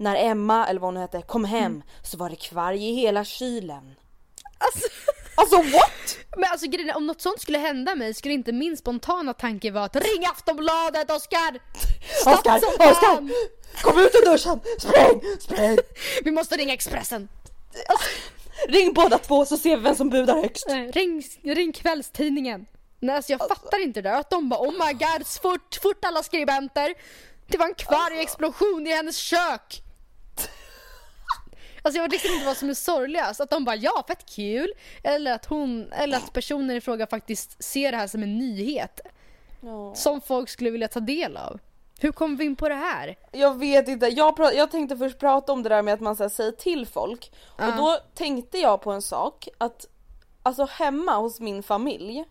[0.01, 3.95] när Emma, eller vad hon hette, kom hem så var det kvarg i hela kylen.
[4.59, 4.89] Alltså,
[5.35, 6.19] Alltså what?
[6.37, 9.71] men alltså grejen är, om något sånt skulle hända mig skulle inte min spontana tanke
[9.71, 11.59] vara att ring Aftonbladet Oskar!
[12.27, 12.57] Oskar,
[12.91, 13.29] Oskar!
[13.83, 14.61] Kom ut ur duschen!
[14.79, 15.21] Spräng!
[15.41, 15.79] Spräng!
[16.25, 17.29] Vi måste ringa Expressen!
[18.69, 20.65] Ring båda två så ser vi vem som budar högst.
[20.69, 22.67] Nej, ring, ring kvällstidningen.
[23.01, 24.21] Nej alltså jag fattar inte det där.
[24.21, 26.95] Att de bara oh my god, fort, fort alla skribenter.
[27.47, 29.83] Det var en kvargexplosion i hennes kök.
[31.83, 33.41] Alltså jag vet liksom inte vad som är sorgligast.
[33.41, 34.73] Att de bara ja, fett kul.
[35.03, 39.01] Eller att hon, eller att personen i fråga faktiskt ser det här som en nyhet.
[39.61, 39.95] Ja.
[39.95, 41.61] Som folk skulle vilja ta del av.
[42.01, 43.17] Hur kom vi in på det här?
[43.33, 46.23] Jag vet inte, jag, jag tänkte först prata om det där med att man så
[46.23, 47.33] här, säger till folk.
[47.59, 47.69] Ja.
[47.69, 49.87] Och då tänkte jag på en sak att
[50.43, 52.25] alltså hemma hos min familj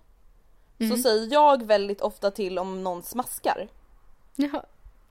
[0.80, 3.68] så säger jag väldigt ofta till om någon smaskar.
[4.36, 4.64] Ja.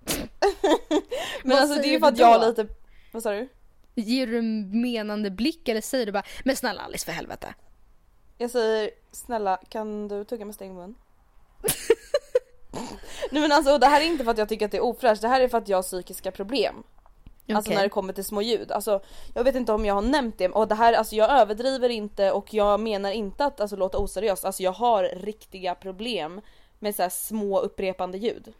[1.44, 2.66] Men alltså det är ju för att jag har lite,
[3.12, 3.48] vad sa du?
[3.94, 7.54] Ger du en menande blick eller säger du bara men snälla Alice för helvete.
[8.38, 10.94] Jag säger snälla kan du tugga med stängd mun?
[13.30, 15.22] Nej men alltså det här är inte för att jag tycker att det är ofräscht,
[15.22, 16.82] det här är för att jag har psykiska problem.
[17.48, 17.76] Alltså Okej.
[17.76, 18.72] när det kommer till små ljud.
[18.72, 19.00] Alltså,
[19.34, 22.32] jag vet inte om jag har nämnt det och det här, alltså jag överdriver inte
[22.32, 24.44] och jag menar inte att alltså, låta oseriöst.
[24.44, 26.40] Alltså jag har riktiga problem
[26.78, 28.52] med så här små upprepande ljud.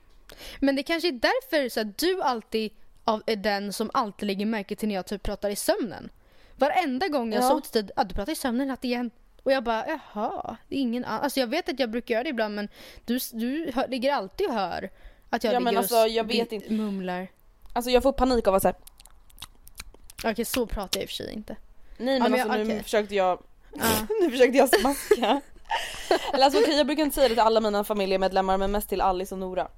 [0.61, 2.71] Men det kanske är därför så att du alltid
[3.05, 6.11] av- är den som alltid lägger märke till när jag typ pratar i sömnen.
[6.57, 7.49] Varenda gång jag Ja.
[7.49, 9.11] sovit tid, ah, du pratar i sömnen natt igen.
[9.43, 11.21] Och jag bara jaha, det är ingen annan.
[11.23, 12.69] Alltså jag vet att jag brukar göra det ibland men
[13.05, 14.91] du, du hör, ligger alltid och hör
[15.31, 16.73] att jag Ja, men ligger alltså, och jag vet inte.
[16.73, 17.29] mumlar.
[17.77, 18.75] Alltså jag får panik av att säga
[20.25, 21.57] Okej så pratar jag i och för sig inte.
[21.99, 23.39] nej men, men alltså jag- nu försökte jag,
[23.75, 23.85] Ja.
[24.21, 25.41] nu försökte jag smaska.
[26.33, 29.01] Eller alltså okej jag brukar inte säga det till alla mina familjemedlemmar men mest till
[29.01, 29.69] Alice och Nora.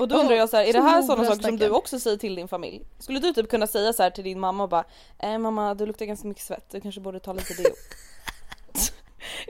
[0.00, 2.16] Och då undrar jag så här, är det här sådana saker som du också säger
[2.16, 2.82] till din familj?
[2.98, 4.84] Skulle du typ kunna säga så här till din mamma och bara
[5.18, 7.72] eh, mamma du luktar ganska mycket svett, du kanske borde ta lite deo.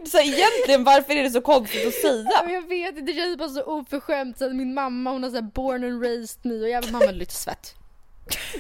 [0.09, 2.31] Så här, egentligen varför är det så konstigt att säga?
[2.47, 4.39] jag vet inte, det känns bara så oförskämt.
[4.39, 7.11] Så min mamma hon har så här born and raised me och jag bara mamma
[7.13, 7.75] lite svett.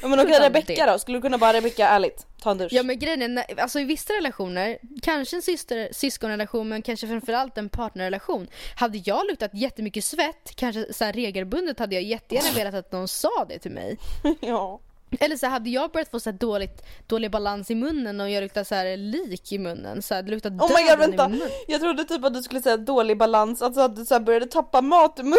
[0.03, 2.73] Ja, men okej Rebecca då, skulle du kunna bara Rebecca ärligt, ta en dusch?
[2.73, 7.59] Ja men grejen är, alltså i vissa relationer, kanske en syster, syskonrelation men kanske framförallt
[7.59, 8.49] en partnerrelation.
[8.77, 13.47] Hade jag luktat jättemycket svett, kanske så regelbundet hade jag jättegärna velat att någon sa
[13.49, 13.99] det till mig.
[14.41, 14.81] ja.
[15.21, 18.65] Eller så hade jag börjat få så dåligt, dålig balans i munnen och jag luktar
[18.65, 21.39] så här lik i munnen, så här, det luktar Oh my god i vänta, min
[21.39, 21.49] mun.
[21.67, 24.81] jag trodde typ att du skulle säga dålig balans, alltså att du så började tappa
[24.81, 25.39] mat i munnen.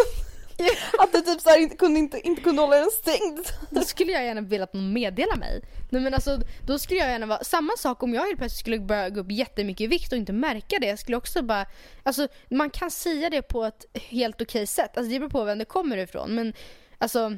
[1.00, 3.48] Att du typ så här inte kunde, inte, inte kunde hålla den stängd.
[3.70, 5.62] Då skulle jag gärna vilja att någon meddelar mig.
[5.90, 8.80] Nej men alltså, då skulle jag gärna vara, samma sak om jag helt plötsligt skulle
[8.80, 10.88] börja gå upp jättemycket i vikt och inte märka det.
[10.88, 11.66] Jag skulle också bara,
[12.04, 14.98] alltså man kan säga det på ett helt okej sätt.
[14.98, 16.36] Alltså det beror på vem det kommer ifrån.
[16.36, 16.54] Men
[16.98, 17.38] alltså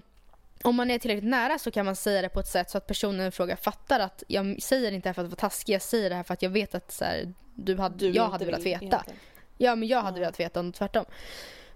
[0.63, 2.87] om man är tillräckligt nära så kan man säga det på ett sätt så att
[2.87, 5.81] personen i fråga fattar att jag säger inte det här för att vara taskig, jag
[5.81, 8.31] säger det här för att jag vet att så här, du hade, Du jag inte
[8.31, 8.85] hade velat veta.
[8.85, 9.19] egentligen.
[9.57, 11.05] Ja men jag hade velat veta om tvärtom.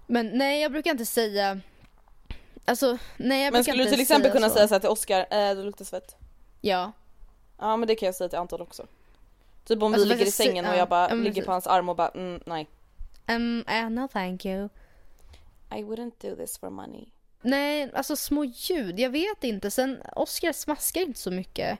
[0.06, 1.60] Men nej jag brukar inte säga
[2.64, 4.54] Alltså nej jag Men brukar skulle du inte till exempel kunna så.
[4.54, 6.16] säga så här till Oscar, eh, du luktar svett?
[6.60, 6.92] Ja.
[7.58, 8.86] Ja men det kan jag säga till Anton också.
[9.64, 11.88] Typ om Alltså, vi ligger i sängen och jag bara men ligger på hans arm
[11.88, 12.68] och bara mm, nej.
[13.28, 14.68] Um, uh, no thank you.
[15.70, 17.06] I wouldn't do this for money.
[17.44, 19.00] Nej, alltså små ljud.
[19.00, 19.70] Jag vet inte.
[19.70, 21.78] Sen Oscar smaskar inte så mycket.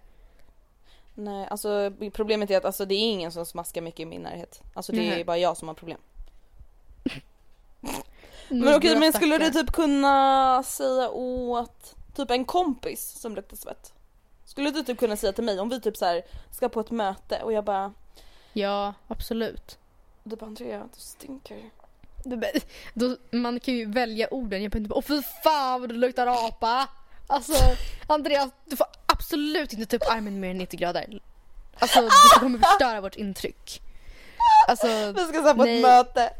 [1.14, 4.62] Nej alltså problemet är att alltså, det är ingen som smaskar mycket i min närhet.
[4.74, 5.24] Alltså det är Nej.
[5.24, 5.98] bara jag som har problem.
[8.48, 13.92] Men okej men skulle du typ kunna säga åt typ en kompis som luktar svett?
[14.44, 16.90] Skulle du typ kunna säga till mig om vi typ så här ska på ett
[16.90, 17.92] möte och jag bara
[18.53, 19.79] Ja, absolut.
[20.22, 21.70] du bara Andrea du stinker.
[22.94, 24.62] Då, man kan ju välja orden.
[24.62, 26.88] Jag behöver inte bara, åh fy fan vad du luktar apa.
[27.26, 27.54] Alltså
[28.06, 31.20] Andreas, du får absolut inte ta upp armen mer än 90 grader.
[31.78, 33.82] Alltså du kommer förstöra vårt intryck.
[34.68, 35.76] Alltså, Vi ska så på nej.
[35.76, 36.30] ett möte.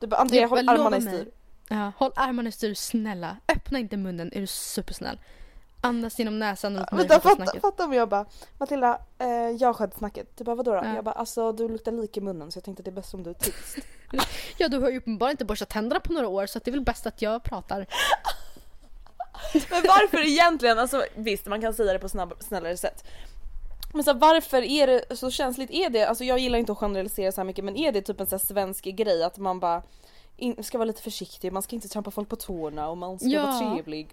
[0.00, 1.28] Du bara Andrea håll armarna i styr.
[1.68, 3.36] Ja, håll armarna i styr snälla.
[3.48, 5.20] Öppna inte munnen, är du supersnäll.
[5.80, 7.20] Andas genom näsan och Vänta
[7.60, 8.26] fatta, om jag bara
[8.58, 10.36] Matilda, eh, jag sköter snacket.
[10.36, 10.76] Du bara vadå då?
[10.76, 10.94] Ja.
[10.94, 13.14] Jag bara alltså du luktar lik i munnen så jag tänkte att det är bäst
[13.14, 13.78] om du är tyst.
[14.56, 16.72] Ja, du har ju uppenbarligen inte borstat tänderna på några år så att det är
[16.72, 17.78] väl bäst att jag pratar.
[19.70, 20.78] Men varför egentligen?
[20.78, 23.04] Alltså visst man kan säga det på snabb, snällare sätt.
[23.94, 25.70] Men så här, varför är det så känsligt?
[25.70, 28.20] Är det, alltså jag gillar inte att generalisera så här mycket men är det typ
[28.20, 29.82] en så svensk grej att man bara
[30.36, 33.28] in, ska vara lite försiktig, man ska inte trampa folk på tårna och man ska
[33.28, 33.42] Ja.
[33.46, 34.08] vara trevlig.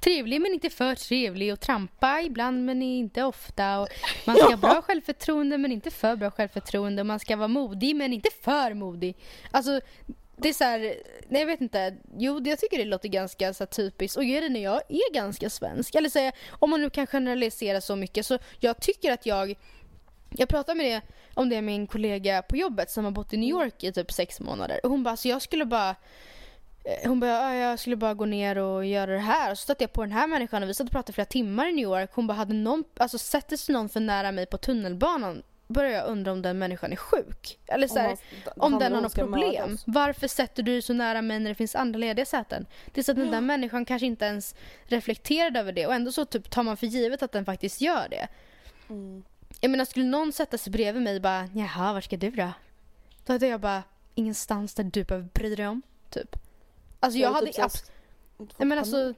[0.00, 3.80] Trevlig men inte för trevlig och trampa ibland men inte ofta.
[3.80, 3.88] Och
[4.26, 7.02] man ska ha bra självförtroende men inte för bra självförtroende.
[7.02, 9.16] Och man ska vara modig men inte för modig.
[9.50, 9.80] Alltså
[10.36, 10.80] det är så här,
[11.28, 11.96] nej jag vet inte.
[12.18, 14.16] Jo, det- jag tycker det låter ganska så här, typiskt.
[14.16, 15.94] Och grejen är jag är ganska svensk.
[15.94, 18.26] Eller säga, om man nu kan generalisera så mycket.
[18.26, 19.54] Så jag tycker att jag,
[20.30, 21.02] jag pratade med det,
[21.34, 24.12] om det med min kollega på jobbet som har bott i New York i typ
[24.12, 24.80] sex månader.
[24.82, 25.94] Och hon bara, så jag skulle bara
[27.04, 29.54] hon bara, "Ja, jag skulle bara gå ner och göra det här.
[29.54, 31.72] Så stötte jag på den här människan och vi satt och pratade flera timmar i
[31.72, 32.10] New York.
[32.14, 36.06] Hon bara, hade någon, alltså sätter sig någon för nära mig på tunnelbanan börjar jag
[36.06, 37.58] undra om den människan är sjuk.
[37.66, 38.16] Eller så här,
[38.56, 39.78] om han den har något problem.
[39.86, 42.66] Varför sätter du dig så nära mig när det finns andra lediga säten?
[42.92, 46.12] Det är så att den där människan kanske inte ens reflekterade över det och ändå
[46.12, 48.28] så typ tar man för givet att den faktiskt gör det.
[48.88, 49.24] Mm.
[49.60, 52.52] Jag menar skulle någon sätta sig bredvid mig och bara jaha var ska du då?
[53.26, 53.82] Då hade jag bara
[54.14, 55.82] ingenstans där du behöver bry dig om.
[56.10, 56.36] Typ.
[57.00, 57.90] Alltså jag, Jag hade typ såhär abs-
[58.38, 59.14] Nej, men alltså.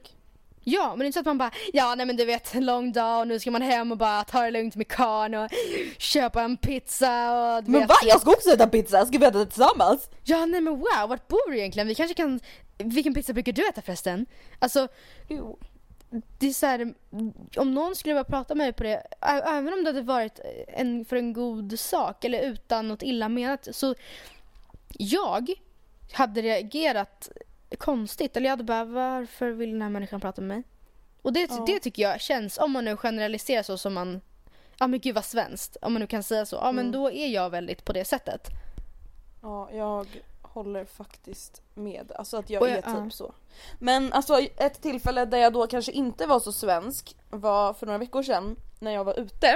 [0.63, 2.65] Ja, men det är inte så att man bara ja nej men du vet en
[2.65, 5.49] lång dag och nu ska man hem och bara ta det lugnt med karln och
[5.97, 7.89] köpa en pizza och du Men vet.
[7.89, 7.95] va?
[8.05, 10.09] Jag ska också äta pizza, ska vi äta det tillsammans?
[10.23, 11.87] Ja nej men wow, vart bor du egentligen?
[11.87, 12.39] Vi kanske kan...
[12.77, 14.25] Vilken pizza brukar du äta förresten?
[14.59, 14.87] Alltså,
[15.27, 15.59] Jo.
[16.39, 16.93] det är så här,
[17.57, 21.05] om någon skulle bara prata med mig på det, även om det hade varit en,
[21.05, 23.95] för en god sak eller utan något illa menat, så
[24.97, 25.49] jag
[26.11, 27.29] hade reagerat
[27.77, 28.37] konstigt.
[28.37, 30.63] Eller jag hade bara, varför vill den här människan prata med mig?
[31.21, 31.63] Och det, Ja.
[31.67, 34.21] det tycker jag känns, om man nu generaliserar så som man,
[34.79, 36.91] ja men gud vad svenskt, om man nu kan säga så, ja men Mm.
[36.91, 38.47] då är jag väldigt på det sättet.
[39.41, 40.07] Ja, jag
[40.41, 42.11] håller faktiskt med.
[42.15, 43.09] Alltså att jag Och är jag- typ ja.
[43.09, 43.33] så.
[43.79, 47.97] Men alltså ett tillfälle där jag då kanske inte var så svensk var för några
[47.99, 49.55] veckor sedan när jag var ute.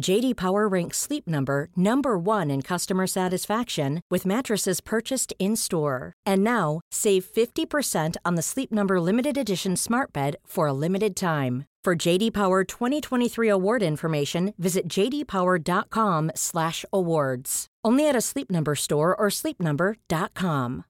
[0.00, 6.12] JD Power ranks Sleep Number number 1 in customer satisfaction with mattresses purchased in-store.
[6.26, 11.14] And now, save 50% on the Sleep Number limited edition Smart Bed for a limited
[11.16, 11.64] time.
[11.84, 17.66] For JD Power 2023 award information, visit jdpower.com/awards.
[17.84, 20.82] Only at a Sleep Number store or sleepnumber.com.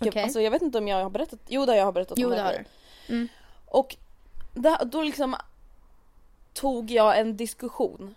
[0.00, 0.22] Jag, Okej.
[0.22, 2.28] alltså, jag vet inte om jag har berättat, jo det har jag har berättat Jo
[2.28, 2.64] om det har här.
[3.08, 3.28] Mm.
[3.66, 3.96] Och
[4.54, 5.36] där, då liksom
[6.60, 8.14] tog jag en diskussion.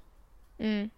[0.58, 0.90] Mm.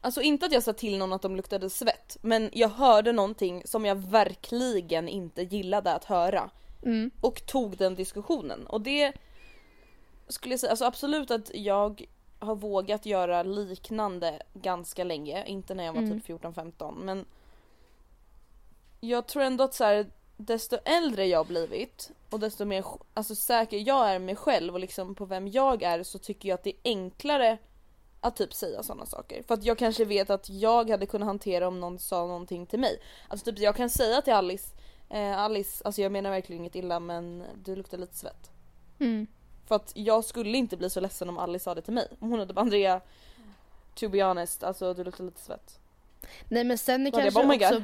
[0.00, 3.62] Alltså inte att jag sa till någon att de luktade svett, men jag hörde någonting
[3.64, 6.50] som jag verkligen inte gillade att höra.
[6.82, 7.10] Mm.
[7.20, 8.66] Och tog den diskussionen.
[8.66, 9.12] Och det
[10.28, 12.04] skulle jag säga, alltså absolut att jag
[12.38, 16.20] har vågat göra liknande ganska länge, inte när jag var Mm.
[16.20, 17.24] typ 14-15 men
[19.00, 20.06] jag tror ändå att så här,
[20.40, 25.14] desto äldre jag blivit och desto mer alltså, säker jag är mig själv och liksom
[25.14, 27.58] på vem jag är så tycker jag att det är enklare
[28.20, 29.42] att typ säga sådana saker.
[29.42, 32.80] För att jag kanske vet att jag hade kunnat hantera om någon sa någonting till
[32.80, 33.00] mig.
[33.28, 34.74] Alltså typ jag kan säga till Alice,
[35.08, 38.50] eh, Alice, alltså jag menar verkligen inget illa men du luktar lite svett.
[38.98, 39.26] Mm.
[39.66, 42.08] För att jag skulle inte bli så ledsen om Alice sa det till mig.
[42.18, 43.00] Om hon hade bara Andrea,
[43.94, 45.78] to be honest, alltså du luktar lite svett.
[46.48, 47.82] Nej men sen är kanske bara, oh my också?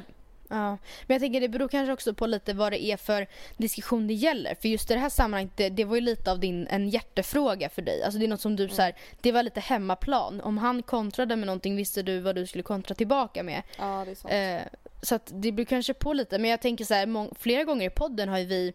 [0.50, 0.68] Ja,
[1.06, 4.14] men jag tänker det beror kanske också på lite vad det är för diskussion det
[4.14, 4.54] gäller.
[4.54, 7.68] För just i det här sammanhanget, det, det var ju lite av din, en hjärtefråga
[7.68, 8.02] för dig.
[8.02, 10.40] Alltså det är något som du så här, det var lite hemmaplan.
[10.40, 13.62] Om han kontrade med någonting visste du vad du skulle kontra tillbaka med.
[13.78, 14.32] Ja det är sant.
[14.34, 16.38] Eh, så att det beror kanske på lite.
[16.38, 18.72] Men jag tänker så här, mång- flera gånger i podden har ju vi,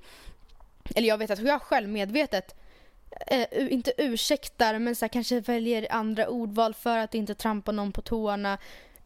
[0.96, 2.56] eller jag vet att jag själv medvetet
[3.28, 7.72] eh, u- inte ursäktar men så här, kanske väljer andra ordval för att inte trampa
[7.72, 8.58] någon på tårna.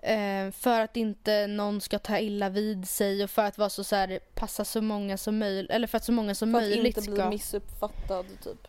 [0.06, 3.84] Eh, för att inte någon ska ta illa vid sig och för att vara så,
[3.84, 5.72] så här, passa så många som möjligt.
[5.72, 7.30] Eller för att så många som För att möjligt inte bli ska...
[7.30, 8.68] missuppfattad typ.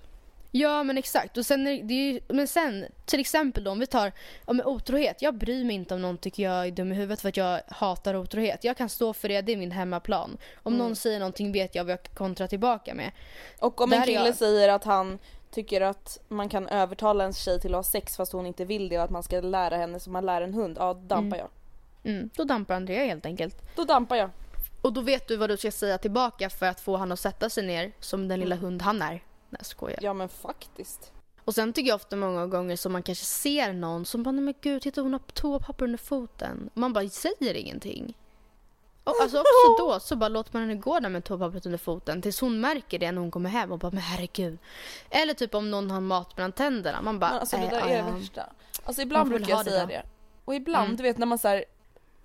[0.51, 1.37] Ja men exakt.
[1.37, 4.12] Och sen, är det ju, men sen till exempel då om vi tar
[4.45, 5.22] om otrohet.
[5.22, 7.61] Jag bryr mig inte om någon tycker jag är dum i huvudet för att jag
[7.68, 8.64] hatar otrohet.
[8.64, 10.39] Jag kan stå för det, det är min hemmaplan.
[10.62, 10.87] Om Mm.
[10.87, 13.11] någon säger någonting vet jag vad jag kan kontra tillbaka med.
[13.59, 15.18] Och om en Där är kille jag- säger att han
[15.57, 18.88] tycker att man kan övertala en tjej till att ha sex fast hon inte vill
[18.88, 21.48] det och att man ska lära henne som man lär en hund, ja dampar jag.
[22.04, 23.62] Mm, då dampar Andrea helt enkelt.
[23.76, 24.30] Då dampar jag.
[24.82, 27.50] Och då vet du vad du ska säga tillbaka för att få han att sätta
[27.50, 28.64] sig ner som den lilla Mm.
[28.64, 29.11] hund han är.
[29.11, 29.98] Nej jag skojar.
[30.02, 31.12] Ja men faktiskt.
[31.44, 34.44] Och sen tycker jag ofta många gånger som man kanske ser någon som bara nej
[34.44, 36.70] men gud titta hon har toapapper under foten.
[36.74, 38.14] Man bara säger ingenting.
[39.07, 42.22] Och alltså också då så bara låter man henne gå där med toapappret under foten
[42.22, 44.59] tills hon märker det när hon kommer hem och bara men herregud.
[45.11, 47.02] Eller typ om någon har mat mellan tänderna.
[47.02, 48.04] Man bara Men alltså det äh, där ja, är ja.
[48.04, 48.46] det värsta.
[48.84, 49.86] Alltså ibland brukar jag det säga då.
[49.88, 50.02] det.
[50.44, 50.96] Och ibland Mm.
[50.96, 51.64] du vet när man så här,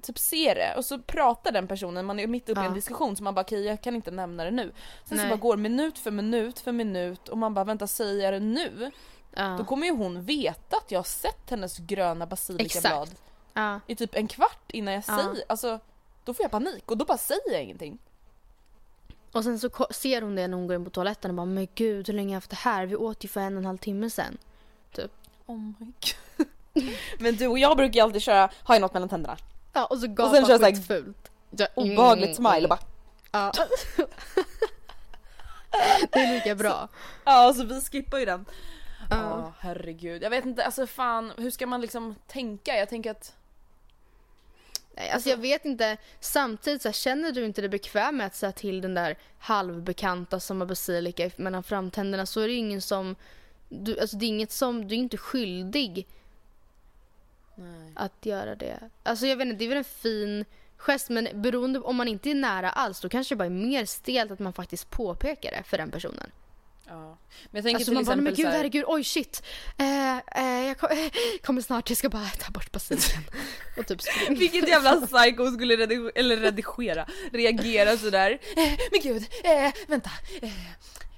[0.02, 2.76] typ ser det och så pratar den personen, man är mitt uppe i en Ja.
[2.76, 4.72] diskussion så man bara okej jag kan inte nämna det nu.
[5.06, 5.30] Sen så Nej.
[5.30, 8.92] bara går minut för minut för minut och man bara vänta säger jag det nu?
[9.36, 9.56] Ja.
[9.58, 13.22] Då kommer ju hon veta att jag har sett hennes gröna basilikablad Exakt.
[13.54, 13.80] Ja.
[13.88, 15.18] i typ en kvart innan jag Ja.
[15.18, 15.80] säger, alltså
[16.24, 18.00] då får jag panik och då bara säger jag ingenting.
[19.32, 21.68] Och sen så ser hon det när hon går in på toaletten och bara men
[21.76, 22.86] gud hur länge har jag haft det här?
[22.86, 24.38] Vi åt ju för en och en halv timme sen.
[25.46, 26.48] Oh my god.
[27.20, 29.38] Men du och jag brukar ju alltid köra, har jag något mellan tänderna?
[29.74, 31.32] Ja och så Och gapar sen kör så skitfult.
[31.76, 32.80] Obehagligt mm, smile och bara
[33.32, 33.52] Ja.
[36.12, 36.88] det är lika bra.
[37.24, 38.46] Ja alltså vi skippar ju den.
[39.10, 39.54] Ja Ja.
[39.60, 42.78] herregud, jag vet inte, alltså fan hur ska man liksom tänka?
[42.78, 43.36] Jag tänker att
[45.10, 48.52] Alltså jag vet inte, samtidigt så här, känner du inte dig bekväm med att säga
[48.52, 53.16] till den där halvbekanta som har basilika mellan framtänderna så är det ingen som,
[53.70, 56.08] du, alltså det är inget som, du är inte skyldig
[57.56, 57.92] Nej.
[57.96, 58.80] att göra det.
[59.04, 60.46] Alltså jag vet inte, det är väl en fin
[60.78, 63.86] gest men beroende om man inte är nära alls då kanske det bara är mer
[63.86, 66.32] stelt att man faktiskt påpekar det för den personen.
[66.92, 67.18] Ja.
[67.52, 69.44] Men jag Alltså man bara, men gud här, herregud, oj shit.
[69.78, 71.12] Eh, eh, jag kom, eh,
[71.44, 73.24] kommer snart, jag ska bara ta bort basilikan.
[73.78, 74.40] Och typ springa.
[74.40, 78.40] Vilket jävla psycho skulle redigera, eller redigera, reagera sådär.
[78.58, 80.10] Eh, men gud, eh, vänta.
[80.42, 80.50] Eh,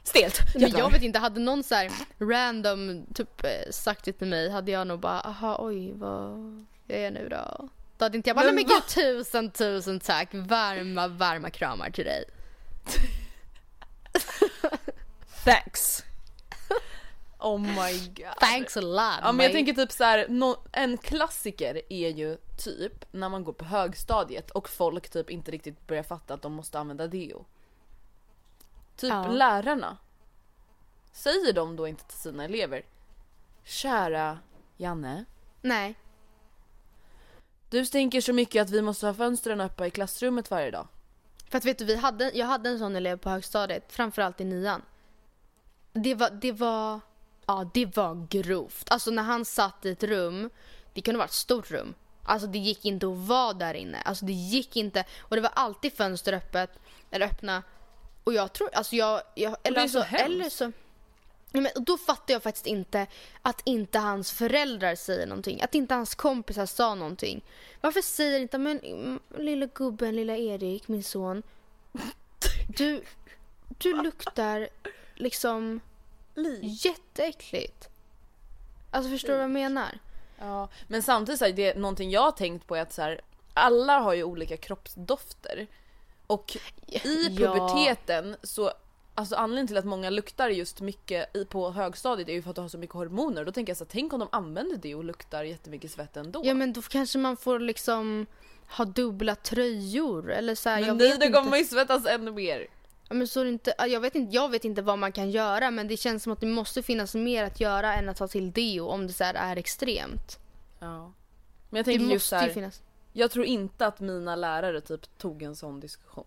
[0.04, 0.40] stelt.
[0.56, 4.50] Jag jag vet inte, hade någon så här random typ eh, sagt det till mig
[4.50, 7.70] hade jag nog bara aha oj vad jag nu då?
[7.98, 12.06] Då hade inte jag bara Men men gud tusen tusen tack varma varma kramar till
[12.06, 12.26] dig.
[15.44, 16.04] Thanks.
[17.40, 18.36] Oh my god.
[18.40, 22.38] Thanks a lot Ja men jag tänker typ så här, nå- en klassiker är ju
[22.58, 26.54] typ när man går på högstadiet och folk typ inte riktigt börjar fatta att de
[26.54, 27.46] måste använda deo.
[28.96, 29.28] Typ Ja.
[29.28, 29.98] lärarna.
[31.12, 32.86] Säger de då inte till sina elever?
[33.64, 34.40] Kära
[34.78, 35.26] Janne,
[35.62, 35.96] Nej.
[37.70, 40.88] du stinker så mycket att vi måste ha fönstren öppna i klassrummet varje dag.
[41.50, 44.46] För att vet du, vi hade, jag hade en sån elev på högstadiet, framförallt i
[44.46, 44.82] nian.
[45.94, 47.00] Det var, det var,
[47.46, 48.92] ja det var grovt.
[48.92, 50.50] Alltså när han satt i ett rum,
[50.94, 51.94] det kunde vara ett stort rum.
[52.24, 54.02] Alltså det gick inte att vara där inne.
[54.02, 55.06] Alltså det gick inte.
[55.20, 56.70] Och det var alltid fönster öppet,
[57.12, 57.64] eller öppna.
[58.24, 60.26] Och jag tror, alltså jag, jag eller, så alltså, hemskt.
[60.26, 60.72] eller så
[61.56, 63.08] Ja, men då fattar jag faktiskt inte
[63.42, 65.62] att inte hans föräldrar säger någonting.
[65.62, 67.44] Att inte hans kompisar sa någonting.
[67.82, 71.44] Varför säger inte men mm, lilla gubben, lilla Erik, min son.
[72.78, 73.04] Du,
[73.68, 74.70] du luktar
[75.16, 75.80] liksom
[76.62, 77.90] jätteäckligt.
[78.92, 79.98] Alltså förstår du vad jag menar?
[80.40, 83.02] Ja, men samtidigt så här, det är någonting jag har tänkt på är att så
[83.02, 83.22] här,
[83.54, 85.68] alla har ju olika kroppsdofter.
[86.28, 86.58] Och
[86.88, 87.00] i Ja.
[87.54, 88.72] puberteten så,
[89.16, 92.56] alltså anledningen till att många luktar just mycket i, på högstadiet är ju för att
[92.56, 93.46] de har så mycket hormoner.
[93.46, 96.42] Då tänker jag så här, tänk om de använder det och luktar jättemycket svett ändå.
[96.46, 98.26] Ja men då kanske man får liksom
[98.70, 102.06] ha dubbla tröjor eller så här, men jag nej, vet då kommer man ju svettas
[102.06, 102.68] ännu mer.
[103.10, 105.72] Men så det inte, ja, jag, vet inte, jag vet inte vad man kan göra
[105.72, 108.52] men det känns som att det måste finnas mer att göra än att ta till
[108.52, 110.40] deo om det så är extremt.
[110.80, 111.14] Ja.
[111.70, 112.82] Men jag Det tänker just så måste här, finnas.
[113.14, 116.26] jag tror inte att mina lärare typ tog en sån diskussion.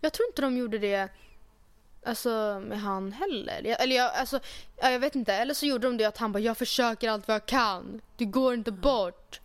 [0.00, 1.08] Jag tror inte de gjorde det
[2.04, 3.62] alltså, med han heller.
[3.64, 4.40] Jag, eller jag, alltså,
[4.76, 5.34] ja, jag vet inte.
[5.34, 8.00] Eller så gjorde de det att han bara jag försöker allt vad jag kan.
[8.16, 9.40] Det går inte bort.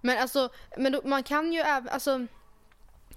[0.00, 2.26] Men alltså, men då, man kan ju även, alltså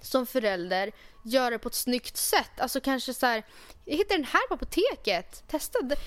[0.02, 0.92] som förälder
[1.22, 2.60] göra det på ett snyggt sätt.
[2.60, 3.46] Alltså kanske så här,
[3.84, 5.44] jag hittade den här på apoteket.
[5.48, 5.78] Testa.
[5.82, 5.98] Den,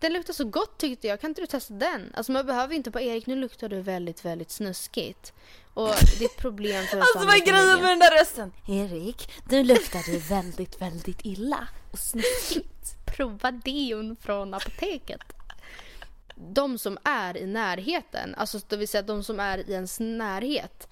[0.00, 1.20] den luktar så gott tyckte jag.
[1.20, 2.12] Kan inte du testa den?
[2.14, 5.32] Alltså man behöver inte på Erik nu luktar du väldigt, väldigt snuskigt.
[5.74, 8.52] Och det är ett problem för oss Alltså vad är grejen med den där rösten?
[8.68, 13.06] Erik, du luktade väldigt, väldigt illa och snuskigt.
[13.16, 15.20] prova deon från apoteket.
[16.36, 20.88] De som är i närheten, alltså det vill säga de som är i ens närhet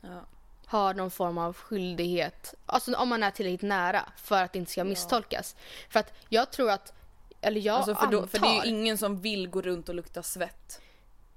[0.00, 0.26] Ja.
[0.66, 4.72] Har någon form av skyldighet, alltså om man är tillräckligt nära för att det inte
[4.72, 5.56] ska misstolkas.
[5.88, 6.92] För att jag tror att
[7.40, 8.38] eller jag alltså för, då, antar.
[8.38, 10.80] för det är ju ingen som vill gå runt och lukta svett.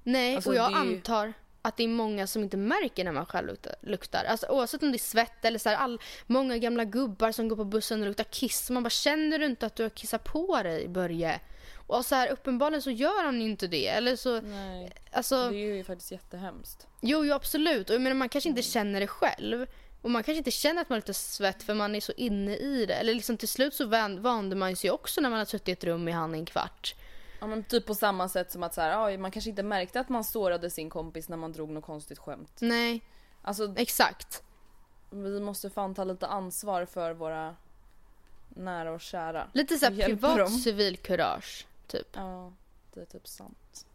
[0.03, 3.25] Nej, alltså, och jag ju- antar att det är många som inte märker när man
[3.25, 4.23] själv luktar.
[4.23, 7.55] Alltså, oavsett om det är svett eller så här, all, många gamla gubbar som går
[7.55, 8.69] på bussen och luktar kiss.
[8.69, 11.39] Man bara känner du inte att du har kissat på dig Börje?
[11.89, 13.87] Och så här, uppenbarligen så gör han inte det.
[13.87, 14.91] Eller så, Nej.
[15.11, 16.87] alltså, Det är ju faktiskt jättehemskt.
[17.01, 17.89] jo, jo absolut.
[17.89, 19.65] Och jag menar, man kanske inte känner det själv.
[20.01, 22.85] Och man kanske inte känner att man luktar svett för man är så inne i
[22.85, 22.93] det.
[22.93, 25.71] Eller liksom till slut så van, vande man sig också när man har suttit i
[25.71, 26.95] ett rum i han en kvart.
[27.39, 30.09] Ja men typ på samma sätt som att så här, man kanske inte märkte att
[30.09, 32.57] man sårade sin kompis när man drog något konstigt skämt.
[32.61, 33.01] Nej,
[33.41, 34.43] Alltså exakt.
[35.09, 37.55] vi måste fan ta lite ansvar för våra
[38.49, 39.47] nära och kära.
[39.53, 42.07] Lite så här Hjälpa privat civilkurage, typ.
[42.13, 42.53] Ja,
[42.93, 43.85] det är typ sant.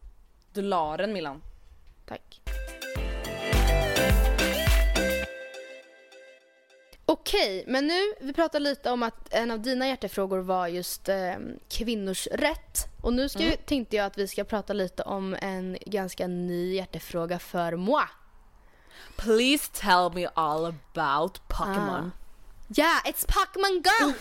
[0.53, 1.43] Du la den Milan.
[2.07, 2.41] Tack.
[7.07, 11.35] Okej, men nu, vi pratar lite om att en av dina hjärtefrågor var just eh,
[11.69, 12.87] kvinnors rätt.
[13.03, 13.57] Och nu ska, Mm.
[13.67, 18.05] tänkte jag att vi ska prata lite om en ganska ny hjärtefråga för moi.
[19.17, 22.11] Please tell me all about Pokémon.
[22.69, 24.13] Ja, yeah, it's Pokémon Go!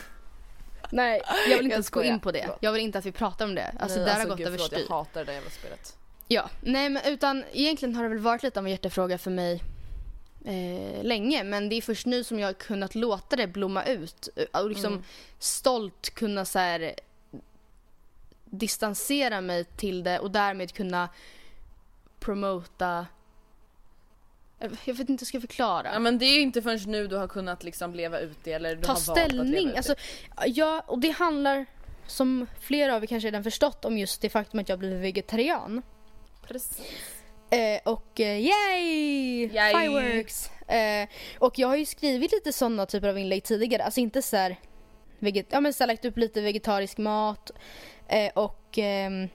[0.93, 2.49] Nej, jag vill inte ens gå in på det.
[2.59, 3.73] Jag vill inte att vi pratar om det.
[3.79, 4.85] Alltså Nej, det här har alltså, gått gud, förlåt, överstyr.
[4.89, 5.97] Jag hatar det där jävla spelet.
[6.27, 9.63] Ja, nej men utan egentligen har det väl varit lite av en hjärtefråga för mig
[10.45, 14.29] eh, länge men det är först nu som jag har kunnat låta det blomma ut
[14.35, 15.03] eh, och liksom Mm.
[15.39, 16.93] stolt kunna så här
[18.45, 21.09] distansera mig till det och därmed kunna
[22.19, 23.05] promota
[24.85, 25.93] jag vet inte hur jag ska förklara.
[25.93, 28.53] Ja men det är ju inte förrän nu du har kunnat liksom leva ut det
[28.53, 29.69] eller du Ta har valt att leva ställning.
[29.69, 29.95] ut Alltså,
[30.45, 31.65] ja, och det handlar
[32.07, 35.81] som flera av er kanske redan förstått om just det faktum att jag blivit vegetarian.
[36.47, 36.81] Precis.
[37.49, 39.49] Eh, och eh, yay!
[39.53, 39.73] Yay!
[39.73, 40.49] Fireworks!
[40.67, 41.07] Eh,
[41.39, 43.83] och jag har ju skrivit lite sådana typer av inlägg tidigare.
[43.83, 44.59] Alltså inte så här,
[45.19, 47.51] veget- ja men så här, lagt upp lite vegetarisk mat
[48.07, 49.29] eh, och ehm, eh,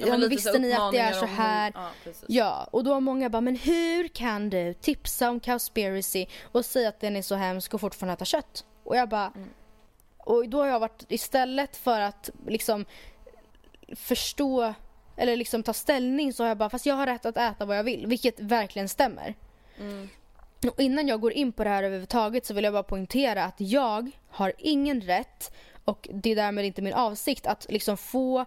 [0.00, 1.72] ja, men visste ni att det är så hur- här?
[1.74, 1.90] Ja.
[2.26, 6.88] Ja, och då har många bara, men hur kan du tipsa om Cowspiracy och säga
[6.88, 8.64] att den är så hemsk och fortfarande äta kött?
[8.84, 9.48] Och jag bara, Mm.
[10.18, 12.84] och då har jag varit istället för att liksom
[13.96, 14.74] förstå
[15.16, 17.78] eller liksom ta ställning så har jag bara, fast jag har rätt att äta vad
[17.78, 19.34] jag vill, vilket verkligen stämmer.
[19.78, 20.08] Mm.
[20.70, 23.54] Och innan jag går in på det här överhuvudtaget så vill jag bara poängtera att
[23.60, 25.52] jag har ingen rätt
[25.84, 28.44] och det är därmed inte min avsikt att liksom få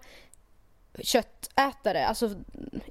[1.04, 2.36] köttätare, alltså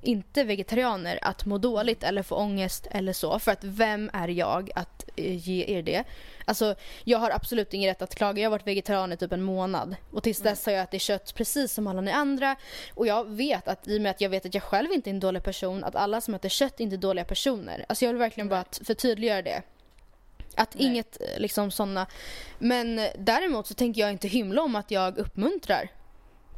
[0.02, 3.38] inte vegetarianer, att må dåligt eller få ångest eller så.
[3.38, 6.04] För att vem är jag att eh, ge er det?
[6.44, 8.42] Alltså jag har absolut ingen rätt att klaga.
[8.42, 11.34] Jag har varit vegetarian i typ en månad och tills dess har jag ätit kött
[11.34, 12.56] precis som alla ni andra.
[12.94, 15.14] Och jag vet att i och med att jag vet att jag själv inte är
[15.14, 17.84] en dålig person, att alla som äter kött inte är dåliga personer.
[17.88, 19.62] Alltså jag vill verkligen bara att förtydliggöra det.
[20.56, 20.86] Att Nej.
[20.86, 22.06] inget eh, liksom sådana.
[22.58, 25.90] Men eh, däremot så tänker jag inte hymla om att jag uppmuntrar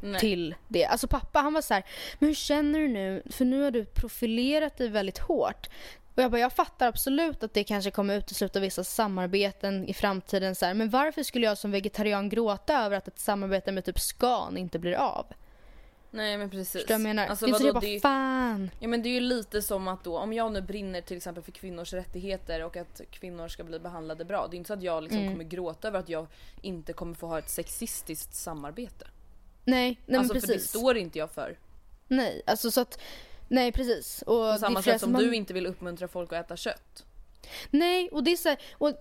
[0.01, 0.21] Nej.
[0.21, 0.85] till det.
[0.85, 1.85] Alltså pappa han var så här,
[2.19, 3.23] men hur känner du nu?
[3.31, 5.69] För nu har du profilerat dig väldigt hårt.
[6.15, 10.55] Och jag bara, jag fattar absolut att det kanske kommer utesluta vissa samarbeten i framtiden
[10.55, 13.99] så här, men varför skulle jag som vegetarian gråta över att ett samarbete med typ
[13.99, 15.27] Scan inte blir av?
[16.11, 16.73] Nej men precis.
[16.73, 17.27] Förstår jag menar?
[17.27, 18.71] Alltså, det är så vadå, jag bara, det fan.
[18.81, 21.43] Ja men det är ju lite som att då om jag nu brinner till exempel
[21.43, 24.47] för kvinnors rättigheter och att kvinnor ska bli behandlade bra.
[24.51, 25.33] Det är inte så att jag liksom Mm.
[25.33, 26.27] kommer gråta över att jag
[26.63, 29.07] inte kommer få ha ett sexistiskt samarbete.
[29.71, 30.69] Nej, nej alltså men för det precis.
[30.71, 31.59] står inte jag för.
[32.09, 33.01] Nej, alltså så att,
[33.49, 34.23] nej precis.
[34.23, 37.05] Och På samma sätt som man- du inte vill uppmuntra folk att äta kött.
[37.71, 38.93] Nej, och det är så här, och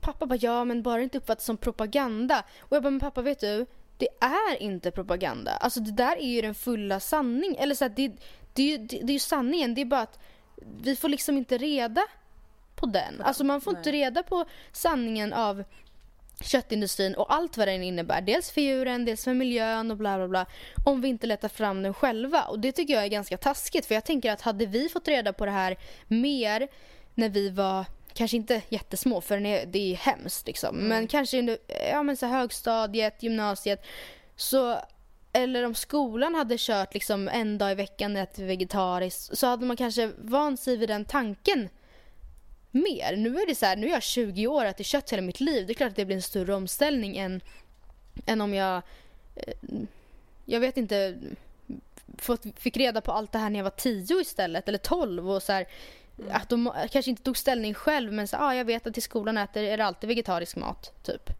[0.00, 2.44] pappa bara ja men bara det inte uppfattas som propaganda.
[2.60, 3.66] Och jag bara men pappa vet du,
[3.98, 5.50] det är inte propaganda.
[5.50, 7.56] Alltså det där är ju den fulla sanningen.
[7.56, 8.12] Eller så här, det,
[8.52, 10.18] det, är ju, det, det är ju sanningen, det är bara att
[10.82, 12.02] vi får liksom inte reda
[12.74, 13.20] på den.
[13.22, 14.00] Alltså man får inte Nej.
[14.00, 15.64] reda på sanningen av
[16.42, 18.20] köttindustrin och allt vad den innebär.
[18.20, 20.46] Dels för djuren, dels för miljön och bla bla bla.
[20.84, 22.42] Om vi inte letar fram den själva.
[22.42, 23.86] Och det tycker jag är ganska taskigt.
[23.86, 25.76] För jag tänker att hade vi fått reda på det här
[26.08, 26.68] mer
[27.14, 27.84] när vi var
[28.14, 30.76] Kanske inte jättesmå för är, det är hemskt liksom.
[30.76, 31.58] Men kanske under
[31.90, 33.84] ja, men så högstadiet, gymnasiet.
[34.36, 34.78] Så,
[35.32, 39.38] eller om skolan hade kört liksom en dag i veckan äter vegetariskt.
[39.38, 41.68] Så hade man kanske vant sig vid den tanken
[42.72, 43.16] mer.
[43.16, 45.40] Nu är det så här, nu är jag 20 år och ätit kött hela mitt
[45.40, 45.66] liv.
[45.66, 47.40] Det är klart att det blir en större omställning än,
[48.26, 48.82] än om jag,
[49.34, 49.54] eh,
[50.44, 51.18] jag vet inte,
[52.18, 55.42] fått, fick reda på allt det här när jag var 10 istället eller 12 och
[55.42, 55.66] så här,
[56.30, 59.38] att de kanske inte tog ställning själv men så, ah, jag vet att i skolan
[59.38, 61.30] äter, är det alltid vegetarisk mat typ.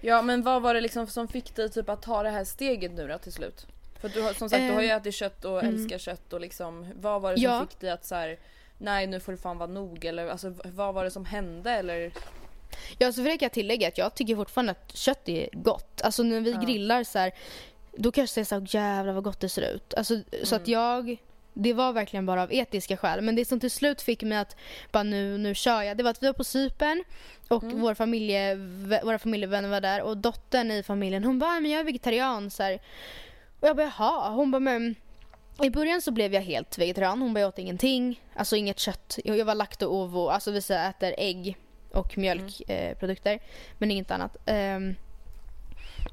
[0.00, 2.92] Ja men vad var det liksom som fick dig typ att ta det här steget
[2.92, 3.66] nu då till slut?
[4.00, 5.74] För du har, som sagt du har ju Eh, ätit kött och mm.
[5.74, 7.66] älskar kött och liksom vad var det som Ja.
[7.68, 8.38] fick dig att så här,
[8.80, 12.12] nej nu får det fan vara nog eller alltså vad var det som hände eller?
[12.98, 16.02] Ja, så kan jag tillägga att jag tycker fortfarande att kött är gott.
[16.02, 17.32] Alltså när vi grillar så här,
[17.96, 19.94] då kanske jag säger så här, jävlar vad gott det ser ut.
[19.94, 21.16] Alltså, Så att jag,
[21.52, 23.20] det var verkligen bara av etiska skäl.
[23.20, 24.56] Men det som till slut fick mig att
[24.92, 25.96] bara nu, nu kör jag.
[25.96, 27.04] Det var att vi var på Cypern
[27.48, 28.54] och vår familje,
[29.02, 32.62] våra familjevänner var där och dottern i familjen hon bara, men jag är vegetarian så
[32.62, 32.80] här.
[33.60, 34.30] Och jag bara, jaha.
[34.30, 34.94] Hon bara, men
[35.64, 37.22] i början så blev jag helt vegetarian.
[37.22, 38.20] Hon bara, jag åt ingenting.
[38.36, 39.18] Alltså inget kött.
[39.24, 40.28] Jag var lakto-ovo.
[40.28, 41.56] Alltså vi äter ägg
[41.92, 42.88] och mjölkprodukter.
[42.90, 43.38] Eh, produkter,
[43.78, 44.36] men inget annat.
[44.46, 44.94] Ehm,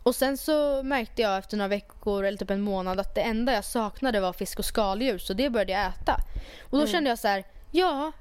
[0.03, 3.53] och sen så märkte jag efter några veckor eller typ en månad att det enda
[3.53, 6.17] jag saknade var fisk och skaldjur så det började jag äta.
[6.69, 8.11] Och då kände jag så här, ja,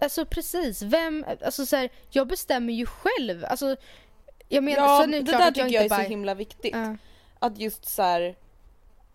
[0.00, 3.44] alltså precis, vem, alltså så här, jag bestämmer ju själv.
[3.44, 3.76] Alltså,
[4.48, 6.00] jag menar, Ja, sen är det klart där att jag tycker jag är inte så
[6.00, 6.74] bara- himla viktigt.
[6.74, 6.96] Ja.
[7.38, 8.36] Att just så här.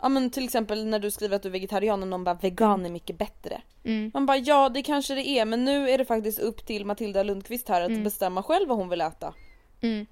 [0.02, 2.86] Ja men till exempel när du skriver att du är vegetarian och någon bara vegan
[2.86, 3.62] är mycket bättre.
[3.84, 4.10] Mm.
[4.14, 7.22] Man bara ja det kanske det är men nu är det faktiskt upp till Matilda
[7.22, 9.34] Lundqvist här att bestämma själv vad hon vill äta.
[9.80, 10.06] Mm.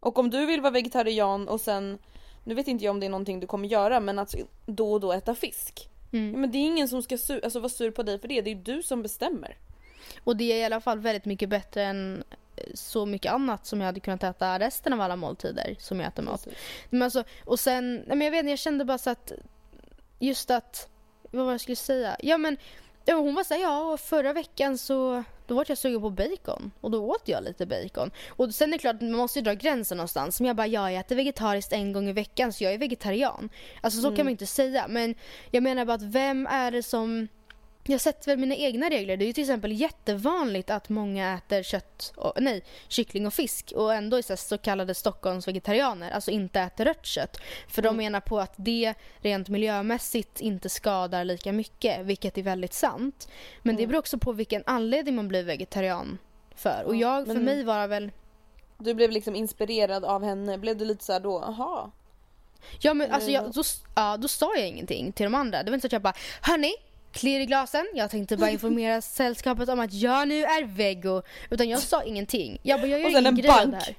[0.00, 1.98] Och om du vill vara vegetarian och sen,
[2.44, 4.34] nu vet inte jag om det är någonting du kommer göra men att
[4.66, 5.88] då och då äta fisk.
[6.12, 6.32] Mm.
[6.32, 8.40] Ja, men det är ingen som ska su- alltså, vara sur på dig för det,
[8.40, 9.56] det är du som bestämmer.
[10.24, 12.24] Och det är i alla fall väldigt mycket bättre än
[12.74, 16.22] så mycket annat som jag hade kunnat äta resten av alla måltider som jag äter
[16.22, 16.46] mat.
[16.90, 19.32] Men alltså, och sen, men jag vet inte, jag kände bara så att
[20.18, 20.88] just att,
[21.30, 22.16] vad var jag skulle säga?
[22.20, 22.56] Ja men,
[23.06, 27.10] hon var såhär, ja förra veckan så då var jag sugen på bacon och då
[27.10, 28.10] åt jag lite bacon.
[28.28, 30.40] Och sen är det klart, man måste ju dra gränsen någonstans.
[30.40, 33.50] Men jag bara, ja jag äter vegetariskt en gång i veckan så jag är vegetarian.
[33.80, 34.86] Alltså så kan man inte säga.
[34.88, 35.14] Men
[35.50, 37.28] jag menar bara att vem är det som
[37.92, 39.16] jag sätter väl mina egna regler.
[39.16, 43.72] Det är ju till exempel jättevanligt att många äter kött, och, nej, kyckling och fisk
[43.76, 47.36] och ändå är så, kallade Stockholms vegetarianer, alltså inte äter rött kött.
[47.68, 52.74] För de menar på att det rent miljömässigt inte skadar lika mycket, vilket är väldigt
[52.74, 53.28] sant.
[53.62, 56.18] Men det beror också på vilken anledning man blir vegetarian
[56.54, 56.82] för.
[56.86, 58.10] Och jag, för men- mig var det väl
[58.78, 61.90] Du blev liksom inspirerad av henne, blev du lite så här då, aha.
[62.80, 63.44] Ja men alltså Mm.
[63.44, 63.62] jag, då,
[63.96, 65.62] ja, då sa jag ingenting till de andra.
[65.62, 66.74] Det var inte så att jag bara Hörni,
[67.14, 67.86] klirr i glasen.
[67.94, 71.22] Jag tänkte bara informera sällskapet om att jag nu är veggo.
[71.50, 72.58] Utan jag sa ingenting.
[72.62, 73.94] Jag bara, jag gör ingen en grej av det här.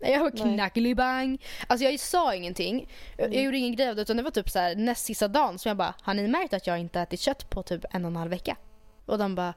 [0.00, 1.38] Nej, jag var knackelibang.
[1.66, 2.88] Alltså jag sa ingenting.
[3.16, 3.36] Jag, Mm.
[3.36, 5.58] jag gjorde ingen grej av det utan det var typ så här näst sista dagen
[5.58, 8.10] som jag bara Har ni märkt att jag inte ätit kött på typ en och
[8.10, 8.56] en halv vecka?
[9.06, 9.54] Och de bara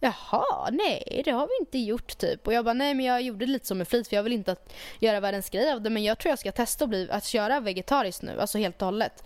[0.00, 2.46] Jaha, nej det har vi inte gjort typ.
[2.46, 4.32] Och jag bara nej men jag gjorde det lite som med flit för jag vill
[4.32, 7.08] inte att göra världens grej av det men jag tror jag ska testa att, bli,
[7.10, 9.24] att köra vegetariskt nu, alltså helt och hållet.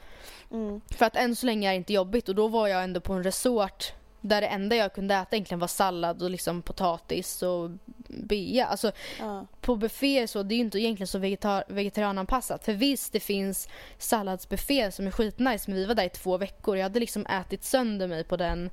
[0.97, 3.13] För att än så länge är det inte jobbigt och då var jag ändå på
[3.13, 7.71] en resort där det enda jag kunde äta egentligen var sallad och liksom potatis och
[8.09, 8.67] bea.
[8.67, 9.47] Alltså Ja.
[9.61, 12.65] på bufféer så, det är ju inte egentligen så vegetar- vegetariananpassat.
[12.65, 16.77] För visst det finns salladsbufféer som är skitnice men vi var där i två veckor.
[16.77, 18.71] Jag hade liksom ätit sönder mig på den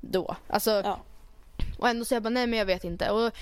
[0.00, 0.36] då.
[0.48, 1.00] Alltså, Ja.
[1.78, 3.10] och ändå så jag bara nej men jag vet inte.
[3.10, 3.32] Och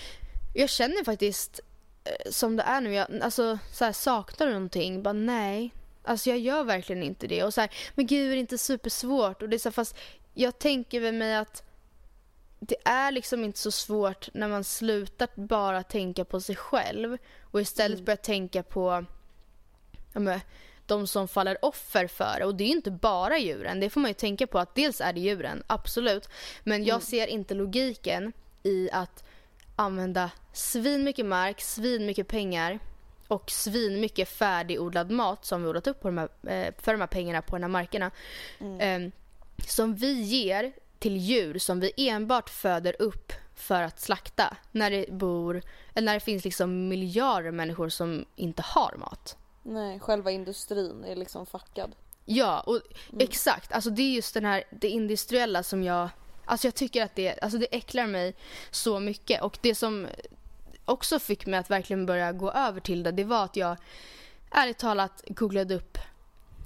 [0.54, 1.60] jag känner faktiskt
[2.04, 5.02] eh, som det är nu, jag, alltså så här, saknar du någonting?
[5.02, 5.72] Bara nej.
[6.04, 7.42] Alltså jag gör verkligen inte det.
[7.44, 9.42] Och så här, men gud är det inte supersvårt?
[9.42, 9.96] Och det är så här, fast
[10.34, 11.62] jag tänker väl mig att
[12.60, 17.60] det är liksom inte så svårt när man slutar bara tänka på sig själv och
[17.60, 19.04] istället börjar tänka på
[20.12, 20.40] ja, men,
[20.86, 22.42] de som faller offer för.
[22.42, 23.80] Och det är inte bara djuren.
[23.80, 26.28] Det får man ju tänka på att dels är det djuren, absolut.
[26.64, 28.32] Men jag ser inte logiken
[28.62, 29.24] i att
[29.76, 32.78] använda svin mycket mark, svin mycket pengar
[33.28, 37.00] och svin mycket färdigodlad mat som vi odlat upp på de här, eh, för de
[37.00, 38.10] här pengarna på de här markerna.
[38.80, 39.00] Eh,
[39.66, 45.06] som vi ger till djur som vi enbart föder upp för att slakta när det
[45.12, 45.62] bor,
[45.94, 49.36] eller när det finns liksom miljarder människor som inte har mat.
[49.68, 51.94] Nej, själva industrin är liksom fuckad.
[52.24, 52.80] Ja, och
[53.18, 53.72] exakt.
[53.72, 56.08] Alltså det är just den här, det industriella som jag,
[56.44, 58.34] alltså jag tycker att det, alltså det äcklar mig
[58.70, 59.42] så mycket.
[59.42, 60.06] Och det som
[60.84, 63.76] också fick mig att verkligen börja gå över till det, det var att jag
[64.50, 65.98] ärligt talat googlade upp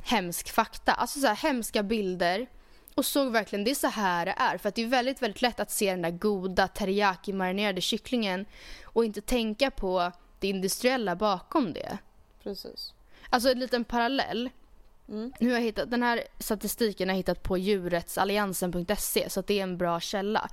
[0.04, 0.92] hemsk fakta.
[0.92, 2.46] Alltså så här hemska bilder
[2.94, 4.58] och såg verkligen det är så här det är.
[4.58, 8.46] För att det är väldigt, väldigt lätt att se den där goda teriyaki-marinerade kycklingen
[8.84, 11.98] och inte tänka på det industriella bakom det.
[12.42, 12.94] Precis.
[13.30, 14.50] Alltså en liten parallell.
[15.08, 15.32] Mm.
[15.40, 19.62] Nu har jag hittat, den här statistiken har jag hittat på djurrättsalliansen.se så det är
[19.62, 20.48] en bra källa.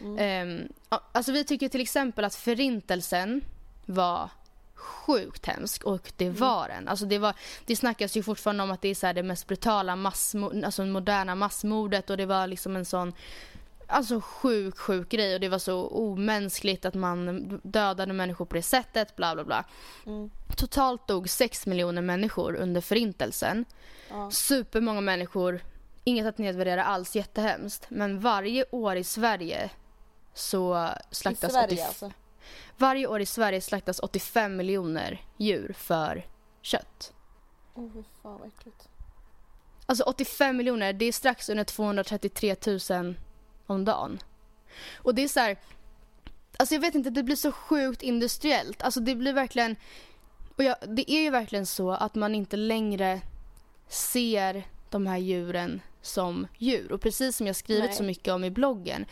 [0.00, 0.72] Mm.
[0.88, 3.44] Ja, alltså vi tycker till exempel att förintelsen
[3.86, 4.30] var
[4.74, 6.36] sjukt hemsk och det Mm.
[6.36, 6.88] var den.
[6.88, 7.34] Alltså det, var,
[7.66, 11.34] det snackas ju fortfarande om att det är så det mest brutala massmord, alltså moderna
[11.34, 13.12] massmordet och det var liksom en sån
[13.92, 18.62] Alltså sjuk, sjuk grej och det var så omänskligt att man dödade människor på det
[18.62, 19.64] sättet, bla bla bla.
[20.56, 23.64] Totalt dog 6 miljoner människor under förintelsen.
[24.30, 25.60] Supermånga människor,
[26.04, 27.86] inget att nedvärdera alls, jättehemskt.
[27.88, 29.70] Men varje år i Sverige
[30.34, 32.12] så I slaktas Sverige 80 alltså.
[32.76, 36.26] Varje år i Sverige slaktas 85 miljoner djur för
[36.62, 37.12] kött.
[37.74, 38.88] Åh fy fan vad äckligt.
[39.86, 42.56] Alltså 85 miljoner, det är strax under 233
[42.90, 43.14] 000
[43.72, 44.18] om dagen.
[44.94, 45.56] Och det är så här,
[46.56, 48.82] alltså jag vet inte, det blir så sjukt industriellt.
[48.82, 49.76] Alltså det blir verkligen,
[50.56, 53.20] och jag, det är ju verkligen så att man inte längre
[53.88, 56.92] ser de här djuren som djur.
[56.92, 57.94] Och precis som jag skrivit Nej.
[57.94, 59.06] så mycket om i bloggen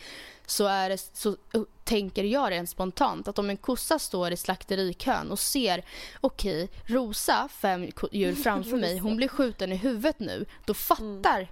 [0.45, 1.35] så, är det, så
[1.83, 5.85] tänker jag rent spontant att om en kossa står i slakterikön och ser
[6.21, 10.45] okej, Rosa, fem djur framför mig, hon blir skjuten i huvudet nu.
[10.65, 11.47] Då fattar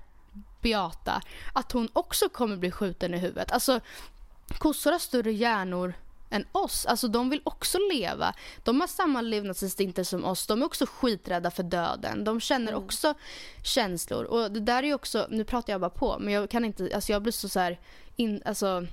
[0.62, 1.22] Beata
[1.54, 3.52] att hon också kommer bli skjuten i huvudet.
[3.52, 3.80] Alltså
[4.58, 5.94] kossor har större hjärnor
[6.30, 6.86] än oss.
[6.86, 8.34] Alltså de vill också leva.
[8.64, 10.48] De har samma levnadsinstinkter som oss.
[10.48, 12.24] De är också skiträdda för döden.
[12.24, 13.14] De känner också
[13.64, 14.24] känslor.
[14.24, 17.12] Och det där är också, nu pratar jag bara på, men jag kan inte, alltså
[17.12, 17.80] jag blir så, så här,
[18.16, 18.88] in, alltså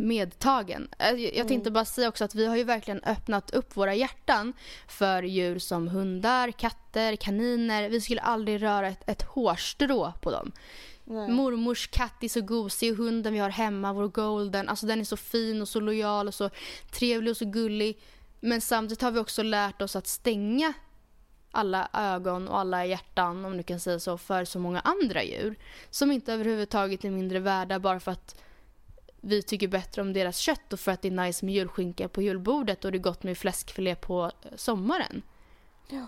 [0.00, 0.88] medtagen.
[0.98, 4.52] Eh, Jag, tänkte bara säga också att vi har ju verkligen öppnat upp våra hjärtan
[4.88, 7.88] för djur som hundar, katter, kaniner.
[7.88, 10.52] Vi skulle aldrig röra ett, ett hårstrå på dem.
[11.28, 15.04] Mormors katt är så gosig och hunden vi har hemma, vår golden, alltså den är
[15.04, 16.50] så fin och så lojal och så
[16.90, 17.98] trevlig och så gullig.
[18.40, 20.72] Men samtidigt har vi också lärt oss att stänga
[21.50, 25.58] alla ögon och alla hjärtan, om du kan säga så, för så många andra djur.
[25.90, 28.40] Som inte överhuvudtaget är mindre värda bara för att
[29.20, 32.22] vi tycker bättre om deras kött och för att det är nice med julskinka på
[32.22, 35.22] julbordet och det är gott med fläskfilé på sommaren.
[35.88, 36.06] Ja.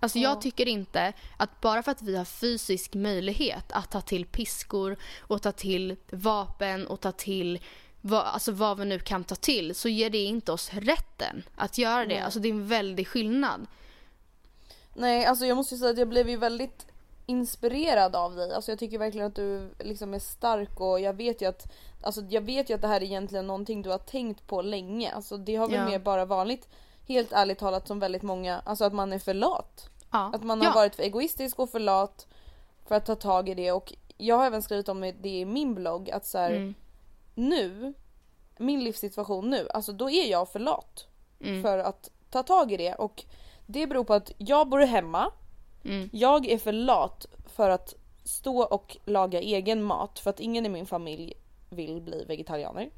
[0.00, 0.28] Alltså Ja.
[0.28, 4.96] jag tycker inte att bara för att vi har fysisk möjlighet att ta till piskor
[5.20, 7.60] och ta till vapen och ta till
[8.00, 11.78] vad, alltså vad vi nu kan ta till så ger det inte oss rätten att
[11.78, 12.14] göra det.
[12.14, 12.20] Nej.
[12.20, 13.66] Alltså det är en väldig skillnad.
[14.94, 16.86] Nej alltså jag måste ju säga att jag blev ju väldigt
[17.26, 18.52] inspirerad av dig.
[18.54, 21.72] Alltså jag tycker verkligen att du liksom är stark och jag vet ju att
[22.02, 25.12] Alltså jag vet ju att det här är egentligen någonting du har tänkt på länge.
[25.12, 25.88] Alltså det har väl Ja.
[25.88, 26.68] mer bara vanligt
[27.08, 29.90] helt ärligt talat som väldigt många, alltså att man är för lat.
[30.12, 30.30] Ja.
[30.34, 30.72] Att man har ja.
[30.74, 32.26] varit för egoistisk och för lat
[32.84, 35.74] för att ta tag i det och jag har även skrivit om det i min
[35.74, 36.74] blogg att så här, Mm.
[37.34, 37.94] nu,
[38.56, 41.06] min livssituation nu, alltså då är jag för lat
[41.40, 41.62] Mm.
[41.62, 43.24] för att ta tag i det och
[43.66, 45.30] det beror på att jag bor hemma,
[45.86, 46.10] Mm.
[46.12, 50.68] jag är för lat för att stå och laga egen mat för att ingen i
[50.68, 51.34] min familj
[51.70, 52.90] vill bli vegetarianer.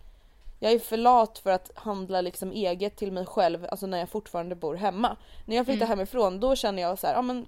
[0.60, 4.08] Jag är för lat för att handla liksom eget till mig själv, alltså när jag
[4.08, 5.16] fortfarande bor hemma.
[5.46, 7.46] När jag flyttar hemifrån då känner jag så här, ja men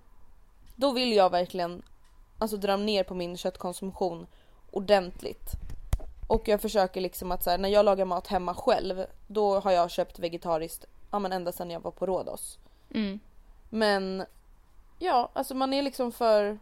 [0.76, 1.82] då vill jag verkligen
[2.38, 4.26] alltså dra ner på min köttkonsumtion
[4.70, 5.50] ordentligt.
[6.28, 9.70] Och jag försöker liksom att så här, när jag lagar mat hemma själv då har
[9.70, 12.58] jag köpt vegetariskt ja men ända sedan jag var på Rhodos.
[12.94, 13.20] Mm.
[13.68, 14.24] Men
[15.00, 16.58] ja, alltså man är liksom för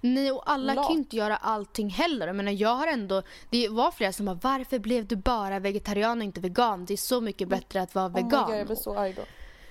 [0.00, 0.86] Nej och alla Lat.
[0.86, 2.26] kan ju inte göra allting heller.
[2.26, 6.18] Jag menar jag har ändå, det var flera som bara varför blev du bara vegetarian
[6.18, 6.84] och inte vegan?
[6.84, 8.46] Det är så mycket bättre att vara Oh vegan.
[8.46, 9.22] God, jag blir så arg då.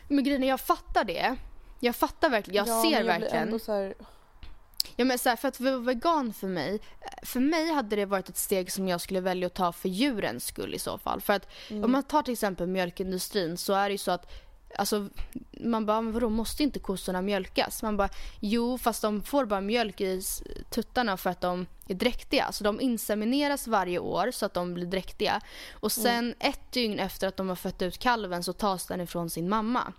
[0.07, 1.35] Men grejen jag fattar det.
[1.79, 3.59] Jag fattar verkligen, jag ja, ser jag Blir verkligen.
[3.67, 3.93] här,
[4.95, 6.79] Ja, men så här, för att vara vegan för mig,
[7.23, 10.45] för mig hade det varit ett steg som jag skulle välja att ta för djurens
[10.45, 11.21] skull i så fall.
[11.21, 11.83] För att Mm.
[11.83, 14.31] om man tar till exempel mjölkindustrin så är det ju så att
[14.75, 15.09] Alltså,
[15.51, 17.83] man bara, men vadå, måste inte kossorna mjölkas?
[17.83, 18.09] Man bara,
[18.39, 20.21] jo fast de får bara mjölk i
[20.69, 22.51] tuttarna för att de är dräktiga.
[22.51, 25.41] Så de insemineras varje år så att de blir dräktiga.
[25.71, 29.29] Och sen ett dygn efter att de har fött ut kalven så tas den ifrån
[29.29, 29.93] sin mamma.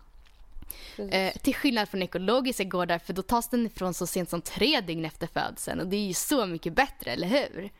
[1.11, 4.81] Eh, till skillnad från ekologiska gårdar för då tas den ifrån så sent som tre
[4.81, 7.71] dygn efter födseln och det är ju så mycket bättre, eller hur?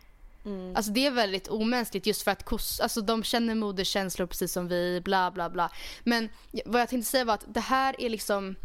[0.45, 0.77] Mm.
[0.77, 4.69] Alltså det är väldigt omänskligt just för att kos, alltså de känner moderskänslor precis som
[4.69, 5.71] vi, bla bla bla.
[6.05, 6.29] Men
[6.65, 8.57] vad jag tänkte säga var att det här är liksom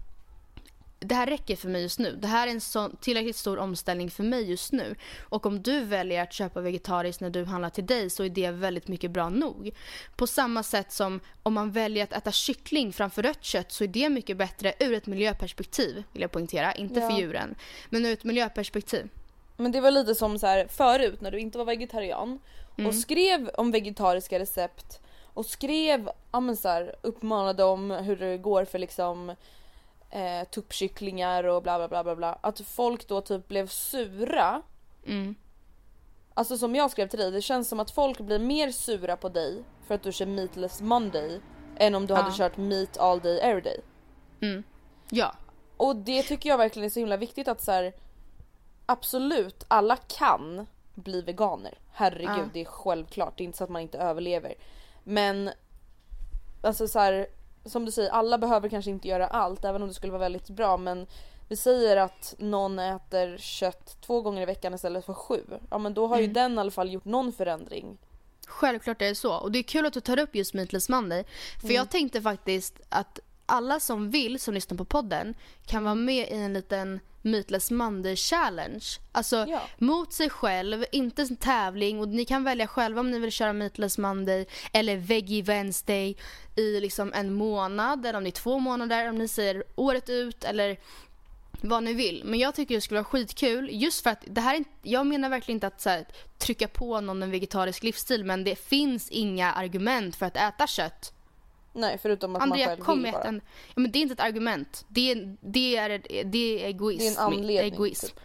[1.00, 2.18] det här räcker för mig just nu.
[2.22, 4.96] Det här är en sån tillräckligt stor omställning för mig just nu.
[5.20, 8.52] Och om du väljer att köpa vegetariskt när du handlar till dig så är det
[8.52, 9.72] väldigt mycket bra nog.
[10.16, 13.88] På samma sätt som om man väljer att äta kyckling framför rött kött så är
[13.88, 16.74] det mycket bättre ur ett miljöperspektiv vill jag poängtera.
[16.74, 17.20] Inte för Ja.
[17.20, 17.56] djuren,
[17.90, 19.10] men ur ett miljöperspektiv.
[19.58, 22.40] Men det var lite som så här förut när du inte var vegetarian
[22.88, 25.00] och skrev om vegetariska recept
[25.34, 29.30] och skrev, ja men så här, uppmanade om hur det går för liksom
[30.10, 32.38] eh, tuppkycklingar och bla bla bla bla bla.
[32.42, 34.62] Att folk då typ blev sura.
[35.06, 35.36] Mm.
[36.34, 39.30] Alltså som jag skrev till dig, det känns som att folk blir mer sura på
[39.30, 41.40] dig för att du kör meatless monday
[41.78, 42.22] än om du Ja.
[42.22, 43.80] hade kört meat all day every day.
[45.10, 45.36] Ja.
[45.78, 47.94] Och det tycker jag verkligen är så himla viktigt att så här,
[48.88, 51.78] absolut alla kan bli veganer.
[51.92, 52.50] Herregud Ja.
[52.54, 54.54] det är självklart, det är inte så att man inte överlever.
[55.04, 55.50] Men
[56.62, 57.28] alltså så här,
[57.66, 60.50] som du säger, alla behöver kanske inte göra allt även om det skulle vara väldigt
[60.50, 61.08] bra men
[61.50, 65.44] vi säger att någon äter kött två gånger i veckan istället för sju.
[65.72, 66.34] Ja men då har ju Mm.
[66.34, 67.98] den i alla fall gjort någon förändring
[68.50, 69.34] Självklart är det så.
[69.34, 71.26] Och det är kul att du tar upp just Meatless Monday.
[71.62, 75.34] För jag tänkte faktiskt att alla som vill, som lyssnar på podden,
[75.66, 78.86] kan vara med i en liten Meatless Monday challenge.
[79.12, 79.62] Alltså Ja.
[79.78, 83.54] mot sig själv, inte en tävling och ni kan välja själva om ni vill köra
[83.54, 86.18] Meatless Monday eller Veggie Wednesday
[86.56, 90.44] i liksom en månad eller om det är två månader, om ni säger året ut
[90.44, 90.78] eller
[91.62, 92.24] vad ni vill.
[92.26, 95.56] Men jag tycker det skulle vara skitkul just för att det här jag menar verkligen
[95.56, 96.06] inte att så här,
[96.38, 101.14] trycka på någon en vegetarisk livsstil men det finns inga argument för att äta kött.
[101.78, 103.24] Nej förutom att Andrea, man själv kom vill bara.
[103.24, 104.86] en, ja, men det är inte ett argument.
[104.88, 105.90] Det är, det är,
[106.24, 107.00] det är egoism.
[107.00, 107.74] Det är en anledning.
[107.74, 108.08] egoism.
[108.08, 108.20] Typ.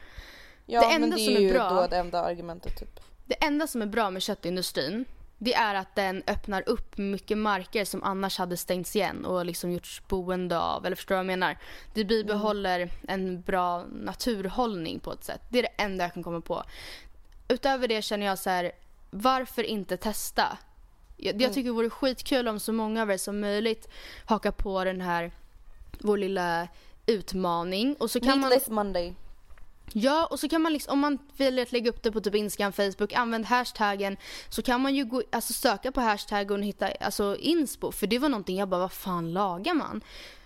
[0.66, 3.00] Ja Det men enda det är som är ju bra- då det enda argumentet typ.
[3.26, 5.04] Det enda som är bra med köttindustrin
[5.38, 9.72] det är att den öppnar upp mycket marker som annars hade stängts igen och liksom
[9.72, 10.86] gjorts boende av.
[10.86, 11.58] Eller förstår du vad jag menar?
[11.94, 15.40] Det bibehåller en bra naturhållning på ett sätt.
[15.50, 16.62] Det är det enda jag kan komma på.
[17.48, 18.72] Utöver det känner jag så här,
[19.10, 20.58] varför inte testa?
[21.24, 23.88] Jag, jag tycker det vore skitkul om så många av er som möjligt
[24.24, 25.32] hakar på den här,
[25.98, 26.68] vår lilla
[27.06, 27.96] utmaning.
[27.98, 28.48] Och så kan man...
[28.48, 29.14] Meatless Monday.
[29.92, 32.34] Ja, och så kan man liksom, om man vill att lägga upp det på typ
[32.34, 34.16] Instagram, Facebook, använd hashtaggen.
[34.48, 37.92] Så kan man ju gå, alltså söka på hashtaggen och hitta alltså inspo.
[37.92, 40.00] För det var någonting jag bara, vad fan lagar man?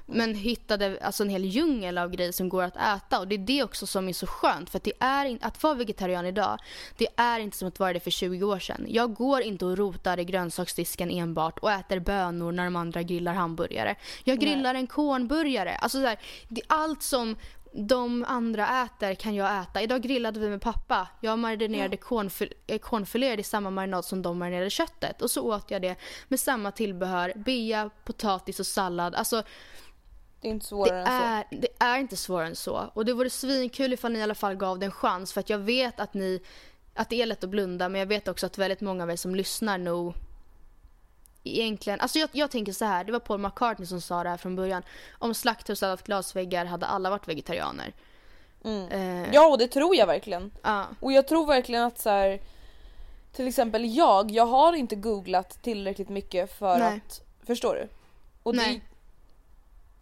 [0.06, 3.38] Men hittade alltså en hel djungel av grejer som går att äta och det är
[3.38, 6.58] det också som är så skönt för att det är in, att vara vegetarian idag
[6.96, 8.86] det är inte som att vara det för 20 år sedan.
[8.88, 13.34] Jag går inte och rotar i grönsaksdisken enbart och äter bönor när de andra grillar
[13.34, 13.96] hamburgare.
[14.24, 15.74] Jag grillar en kornburgare.
[15.76, 17.36] Alltså så här, det, allt som
[17.72, 19.82] de andra äter kan jag äta.
[19.82, 21.08] Idag grillade vi med pappa.
[21.20, 25.22] Jag marinerade kornfil- eh, kornfiléer i samma marinad som de marinerade köttet.
[25.22, 25.96] Och så åt jag det
[26.28, 27.32] med samma tillbehör.
[27.36, 29.14] Bea, potatis och sallad.
[29.14, 29.42] Alltså
[30.40, 31.12] Det är inte det svårare än så.
[31.12, 32.90] är, det är inte svårare än så.
[32.94, 35.32] Och det vore svinkul ifall ni i alla fall gav det en chans.
[35.32, 36.40] För att jag vet att ni,
[36.94, 37.88] att det är lätt att blunda.
[37.88, 40.14] Men jag vet också att väldigt många av er som lyssnar nog
[41.44, 44.36] egentligen, alltså jag, jag tänker så här, det var Paul McCartney som sa det här
[44.36, 44.82] från början.
[45.18, 47.92] Om slakthus hade haft glasväggar hade alla varit vegetarianer.
[48.64, 50.50] Eh, Ja och det tror jag verkligen.
[50.62, 50.86] ja.
[51.00, 52.40] Och jag tror verkligen att så här,
[53.32, 57.00] till exempel jag, jag har inte googlat tillräckligt mycket för Nej.
[57.06, 57.88] att, förstår du?
[58.42, 58.82] Och Nej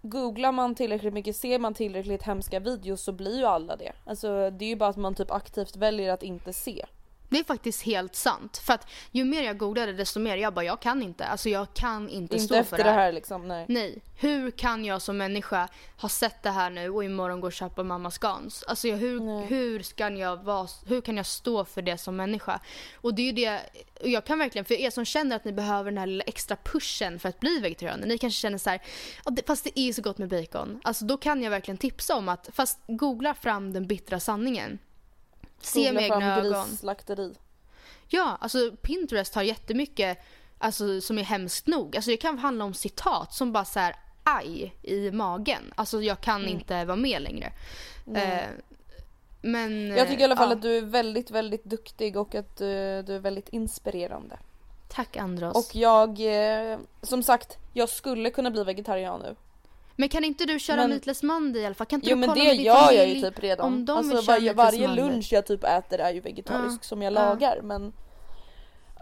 [0.04, 3.92] googlar man tillräckligt mycket, ser man tillräckligt hemska videos så blir ju alla det.
[4.04, 6.86] Alltså det är ju bara att man typ aktivt väljer att inte se.
[7.28, 8.56] Det är faktiskt helt sant.
[8.56, 11.24] För att ju mer jag googlade desto mer jag bara, jag kan inte.
[11.26, 13.66] Alltså jag kan inte, Inte stå efter för det här liksom, nej.
[13.68, 14.02] Nej.
[14.18, 15.68] Hur kan jag som människa
[16.00, 18.62] ha sett det här nu och imorgon gå och köpa mammas Scans?
[18.68, 22.60] Alltså jag, hur, hur, ska jag vara, hur kan jag stå för det som människa?
[22.94, 23.60] Och det är ju det,
[24.02, 26.56] och jag kan verkligen, för er som känner att ni behöver den här lilla extra
[26.64, 28.06] pushen för att bli vegetarianer.
[28.06, 28.82] Ni kanske känner så här,
[29.24, 30.80] "Ja, det- fast det är så gott med bacon.
[30.84, 34.78] Alltså då kan jag verkligen tipsa om att, fast googla fram den bittra sanningen.
[35.64, 36.68] Se med egna ögon.
[36.68, 37.34] grisslakteri.
[38.08, 40.18] Ja, alltså Pinterest har jättemycket
[40.58, 41.96] alltså, som är hemskt nog.
[41.96, 45.72] Alltså det kan handla om citat som bara så här aj i magen.
[45.74, 46.54] Alltså jag kan Mm.
[46.54, 47.52] inte vara med längre.
[48.14, 48.48] Eh,
[49.42, 49.86] men...
[49.86, 50.56] Jag tycker i alla fall ja.
[50.56, 54.38] att du är väldigt, väldigt duktig och att du, du är väldigt inspirerande.
[54.88, 55.56] Tack Andros.
[55.56, 56.20] Och jag,
[56.72, 59.36] eh, som sagt, jag skulle kunna bli vegetarian nu.
[59.96, 61.86] Men kan inte du köra Men- Meatless Monday i alla fall?
[61.86, 63.66] Kan inte Jo du men det med gör jag ju typ redan.
[63.66, 66.86] Om de alltså varje, varje lunch jag typ äter är ju vegetarisk Ja.
[66.86, 67.20] som jag Ja.
[67.28, 67.92] lagar men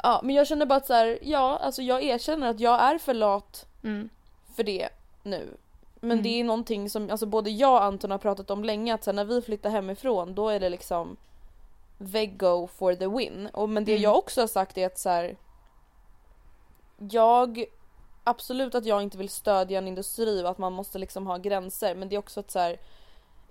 [0.03, 2.99] Ja men jag känner bara att så här, ja alltså jag erkänner att jag är
[2.99, 4.09] för lat Mm.
[4.57, 4.89] för det
[5.23, 5.57] nu.
[6.01, 9.05] Men det är någonting som alltså både jag och Anton har pratat om länge att
[9.05, 11.17] så här, när vi flyttar hemifrån då är det liksom
[11.99, 13.49] Vego for the win.
[13.53, 14.03] Och, men det Mm.
[14.03, 15.37] jag också har sagt är att så här,
[17.11, 17.65] jag
[18.25, 21.95] Absolut att jag inte vill stödja en industri och att man måste liksom ha gränser
[21.95, 22.81] men det är också att så här,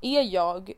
[0.02, 0.74] Är jag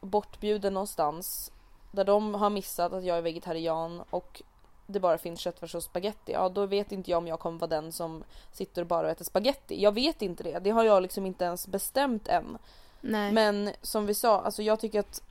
[0.00, 1.52] bortbjuden någonstans
[1.92, 4.42] där de har missat att jag är vegetarian och
[4.86, 7.68] det bara finns köttfärs och spaghetti, ja då vet inte jag om jag kommer vara
[7.68, 9.82] den som sitter och bara äter spaghetti.
[9.82, 12.58] Jag vet inte det, det har jag liksom inte ens bestämt än.
[13.00, 13.32] Nej.
[13.32, 15.22] Men som vi sa, alltså jag tycker att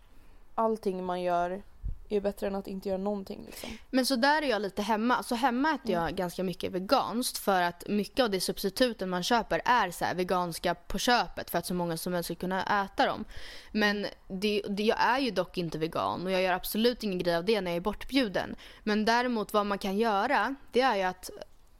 [0.56, 1.62] allting man gör
[2.10, 3.70] är bättre än att inte göra någonting liksom.
[3.89, 5.24] Men så där är jag lite hemma.
[5.24, 9.62] Så hemma äter jag ganska mycket veganskt för att mycket av de substituten man köper
[9.66, 13.26] är så veganska på köpet för att så många som möjligt ska kunna äta dem.
[13.72, 17.36] Men det, det, jag är ju dock inte vegan och jag gör absolut ingen grej
[17.36, 18.55] av det när jag är bortbjuden.
[18.84, 21.30] Men däremot vad man kan göra det är ju att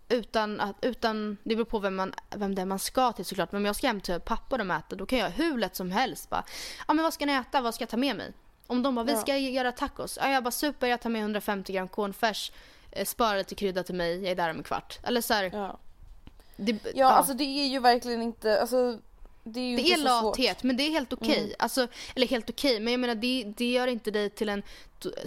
[0.10, 3.52] utan att, utan, det beror på vem, man, vem det är man ska till såklart.
[3.52, 5.76] Men om jag ska hem till pappa och de äter då kan jag hur lätt
[5.76, 6.44] som helst bara,
[6.88, 8.34] ja men vad ska ni äta, vad ska jag ta med mig?
[8.68, 10.18] Om de bara, vi ska göra tacos.
[10.22, 12.52] Ja, jag bara super, jag tar med 150 gram cornfärs.
[12.92, 15.00] Eh, spara lite krydda till mig, jag är där om en kvart.
[15.04, 15.80] Eller så här, Ja.
[16.58, 19.00] det, Ja, alltså det är ju verkligen inte, alltså
[19.44, 21.38] det är ju Det är lathet men det är helt okej.
[21.40, 21.52] Mm.
[21.60, 24.64] Alltså, eller helt okej men jag menar det, det gör inte dig till en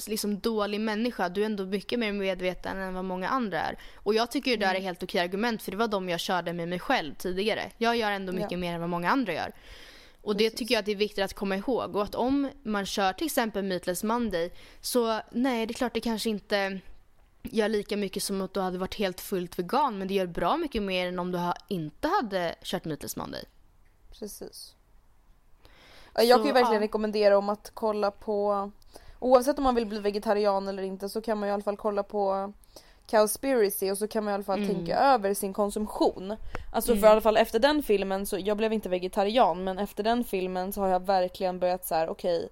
[0.07, 1.28] liksom, dålig människa.
[1.28, 3.78] Du är ändå mycket mer medveten än vad många andra är.
[3.97, 4.82] Och jag tycker det där Mm.
[4.82, 7.70] är helt okej argument för det var de jag körde med mig själv tidigare.
[7.78, 8.59] Jag gör ändå mycket Ja.
[8.59, 9.53] mer än vad många andra gör.
[10.23, 11.97] Och det tycker jag att det är viktigt att komma ihåg.
[11.97, 16.01] Och att om man kör till exempel Meatless Monday så nej det är klart det
[16.01, 16.81] kanske inte
[17.43, 20.57] gör lika mycket som att du hade varit helt fullt vegan men det gör bra
[20.57, 23.45] mycket mer än om du inte hade kört Meatless Monday.
[24.18, 24.75] Precis.
[26.14, 26.81] Ja, Jag Så, kan ju verkligen ja.
[26.81, 28.71] rekommendera om att kolla på
[29.18, 32.03] Oavsett om man vill bli vegetarian eller inte så kan man i alla fall kolla
[32.03, 32.53] på
[33.11, 34.74] Cowspiracy och så kan man i alla fall Mm.
[34.74, 36.36] tänka över sin konsumtion.
[36.72, 37.00] Alltså Mm.
[37.00, 40.24] för i alla fall efter den filmen så, jag blev inte vegetarian men efter den
[40.24, 42.48] filmen så har jag verkligen börjat så här: okej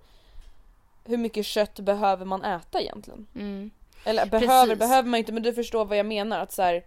[1.04, 3.26] Hur mycket kött behöver man äta egentligen?
[3.34, 3.70] Mm.
[4.04, 4.78] Eller behöver, Precis.
[4.78, 6.84] behöver man inte men du förstår vad jag menar att så här,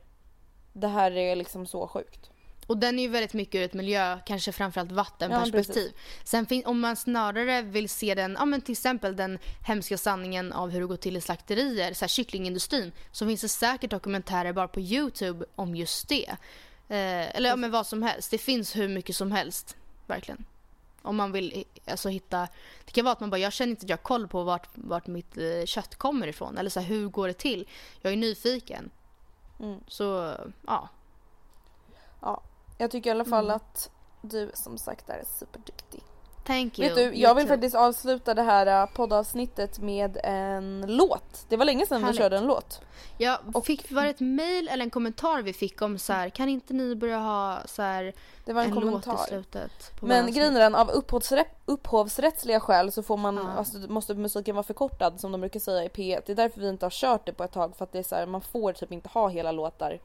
[0.73, 2.30] Det här är liksom så sjukt.
[2.71, 5.93] Och den är ju väldigt mycket ur ett miljö, kanske framförallt vattenperspektiv.
[6.23, 10.53] Sen fin- om man snarare vill se den, ja men till exempel den hemska sanningen
[10.53, 14.53] av hur det går till i slakterier, så här kycklingindustrin, så finns det säkert dokumentärer
[14.53, 16.29] bara på Youtube om just det.
[16.87, 18.31] Eh, eller ja, men vad som helst.
[18.31, 20.45] Det finns hur mycket som helst, verkligen.
[21.01, 22.47] Om man vill alltså, hitta,
[22.85, 24.69] det kan vara att man bara, jag känner inte att jag har koll på vart,
[24.73, 26.57] vart mitt eh, kött kommer ifrån.
[26.57, 27.67] Eller så här, hur går det till?
[28.01, 28.89] Jag är nyfiken.
[29.59, 29.79] Mm.
[29.87, 30.35] Så,
[30.67, 30.89] ja.
[32.21, 32.41] Ja,
[32.81, 33.55] jag tycker i alla fall Mm.
[33.55, 33.89] att
[34.21, 36.03] du som sagt är superduktig.
[36.45, 36.87] Thank you.
[36.87, 41.45] Vet du, jag vill faktiskt avsluta det här äh, poddavsnittet med en låt.
[41.49, 42.19] Det var länge sedan Härligt.
[42.19, 42.81] vi körde en låt.
[43.17, 46.49] Ja, fick, var det ett mail eller en kommentar vi fick om så här, kan
[46.49, 48.13] inte ni börja ha så här
[48.45, 49.13] Det var en, en låt kommentar.
[49.25, 49.91] i slutet?
[50.01, 53.47] Men grejen är den, av upphovsrä- upphovsrättsliga skäl så får man, Ja.
[53.57, 56.21] alltså, måste musiken vara förkortad som de brukar säga i P1.
[56.25, 58.03] Det är därför vi inte har kört det på ett tag för att det är
[58.03, 59.99] så här, man får typ inte ha hela låtar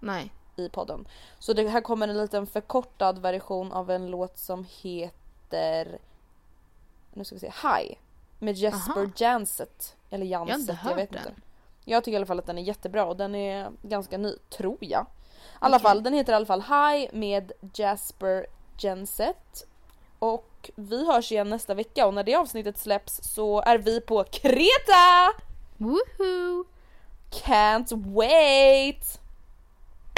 [0.00, 0.32] Nej.
[0.60, 1.08] I podden.
[1.38, 5.98] Så det här kommer en liten förkortad version av en låt som heter
[7.12, 7.96] nu ska vi se, Hi
[8.38, 9.10] med Jesper Aha.
[9.16, 9.96] Janset.
[10.10, 11.18] Eller Janset, Jag jag vet den.
[11.18, 11.34] inte.
[11.84, 14.76] Jag tycker i alla fall att den är jättebra och den är ganska ny, tror
[14.80, 15.02] jag.
[15.02, 15.06] I
[15.58, 15.82] alla Okej.
[15.82, 18.46] fall, den heter i alla fall Hi med Jasper
[18.78, 19.66] Janset.
[20.18, 24.24] Och vi hörs igen nästa vecka och när det avsnittet släpps så är vi på
[24.24, 25.32] Kreta!
[25.76, 26.64] Woohoo!
[27.30, 29.20] Can't wait!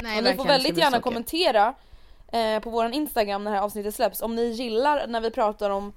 [0.03, 1.73] Nej, och ni får väldigt gärna kommentera
[2.31, 5.69] eh, på våran Instagram när det här avsnittet släpps om ni gillar när vi pratar
[5.69, 5.93] om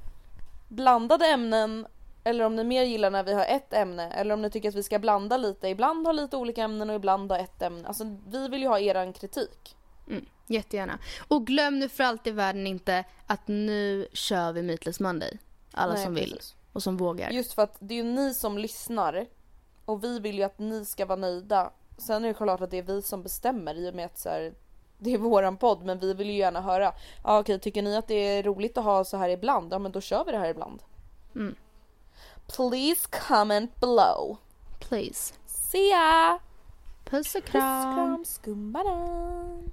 [0.69, 1.87] blandade ämnen
[2.25, 4.75] eller om ni mer gillar när vi har ett ämne eller om ni tycker att
[4.75, 7.89] vi ska blanda lite, ibland ha lite olika ämnen och ibland ha ett ämne.
[7.89, 9.77] Alltså vi vill ju ha eran kritik.
[10.09, 10.99] Mm, jättegärna.
[11.29, 15.39] Och glöm nu för allt i världen inte att nu kör vi Meatless Monday.
[15.73, 16.55] Alla Nej, som vill precis.
[16.73, 17.31] och som vågar.
[17.31, 19.27] Just för att det är ju ni som lyssnar
[19.85, 21.71] och vi vill ju att ni ska vara nöjda.
[21.99, 24.29] Sen är det klart att det är vi som bestämmer i och med att så
[24.29, 24.55] här,
[24.99, 26.93] det är våran podd men vi vill ju gärna höra.
[27.25, 29.73] Ja okej, tycker ni att det är roligt att ha så här ibland?
[29.73, 30.83] Ja men då kör vi det här ibland.
[31.35, 31.55] Mm.
[32.47, 34.37] Please comment below.
[34.81, 35.35] Please.
[35.47, 36.39] See ya!
[37.05, 37.95] Puss och Puss kram.
[37.95, 39.73] kram skumbanan.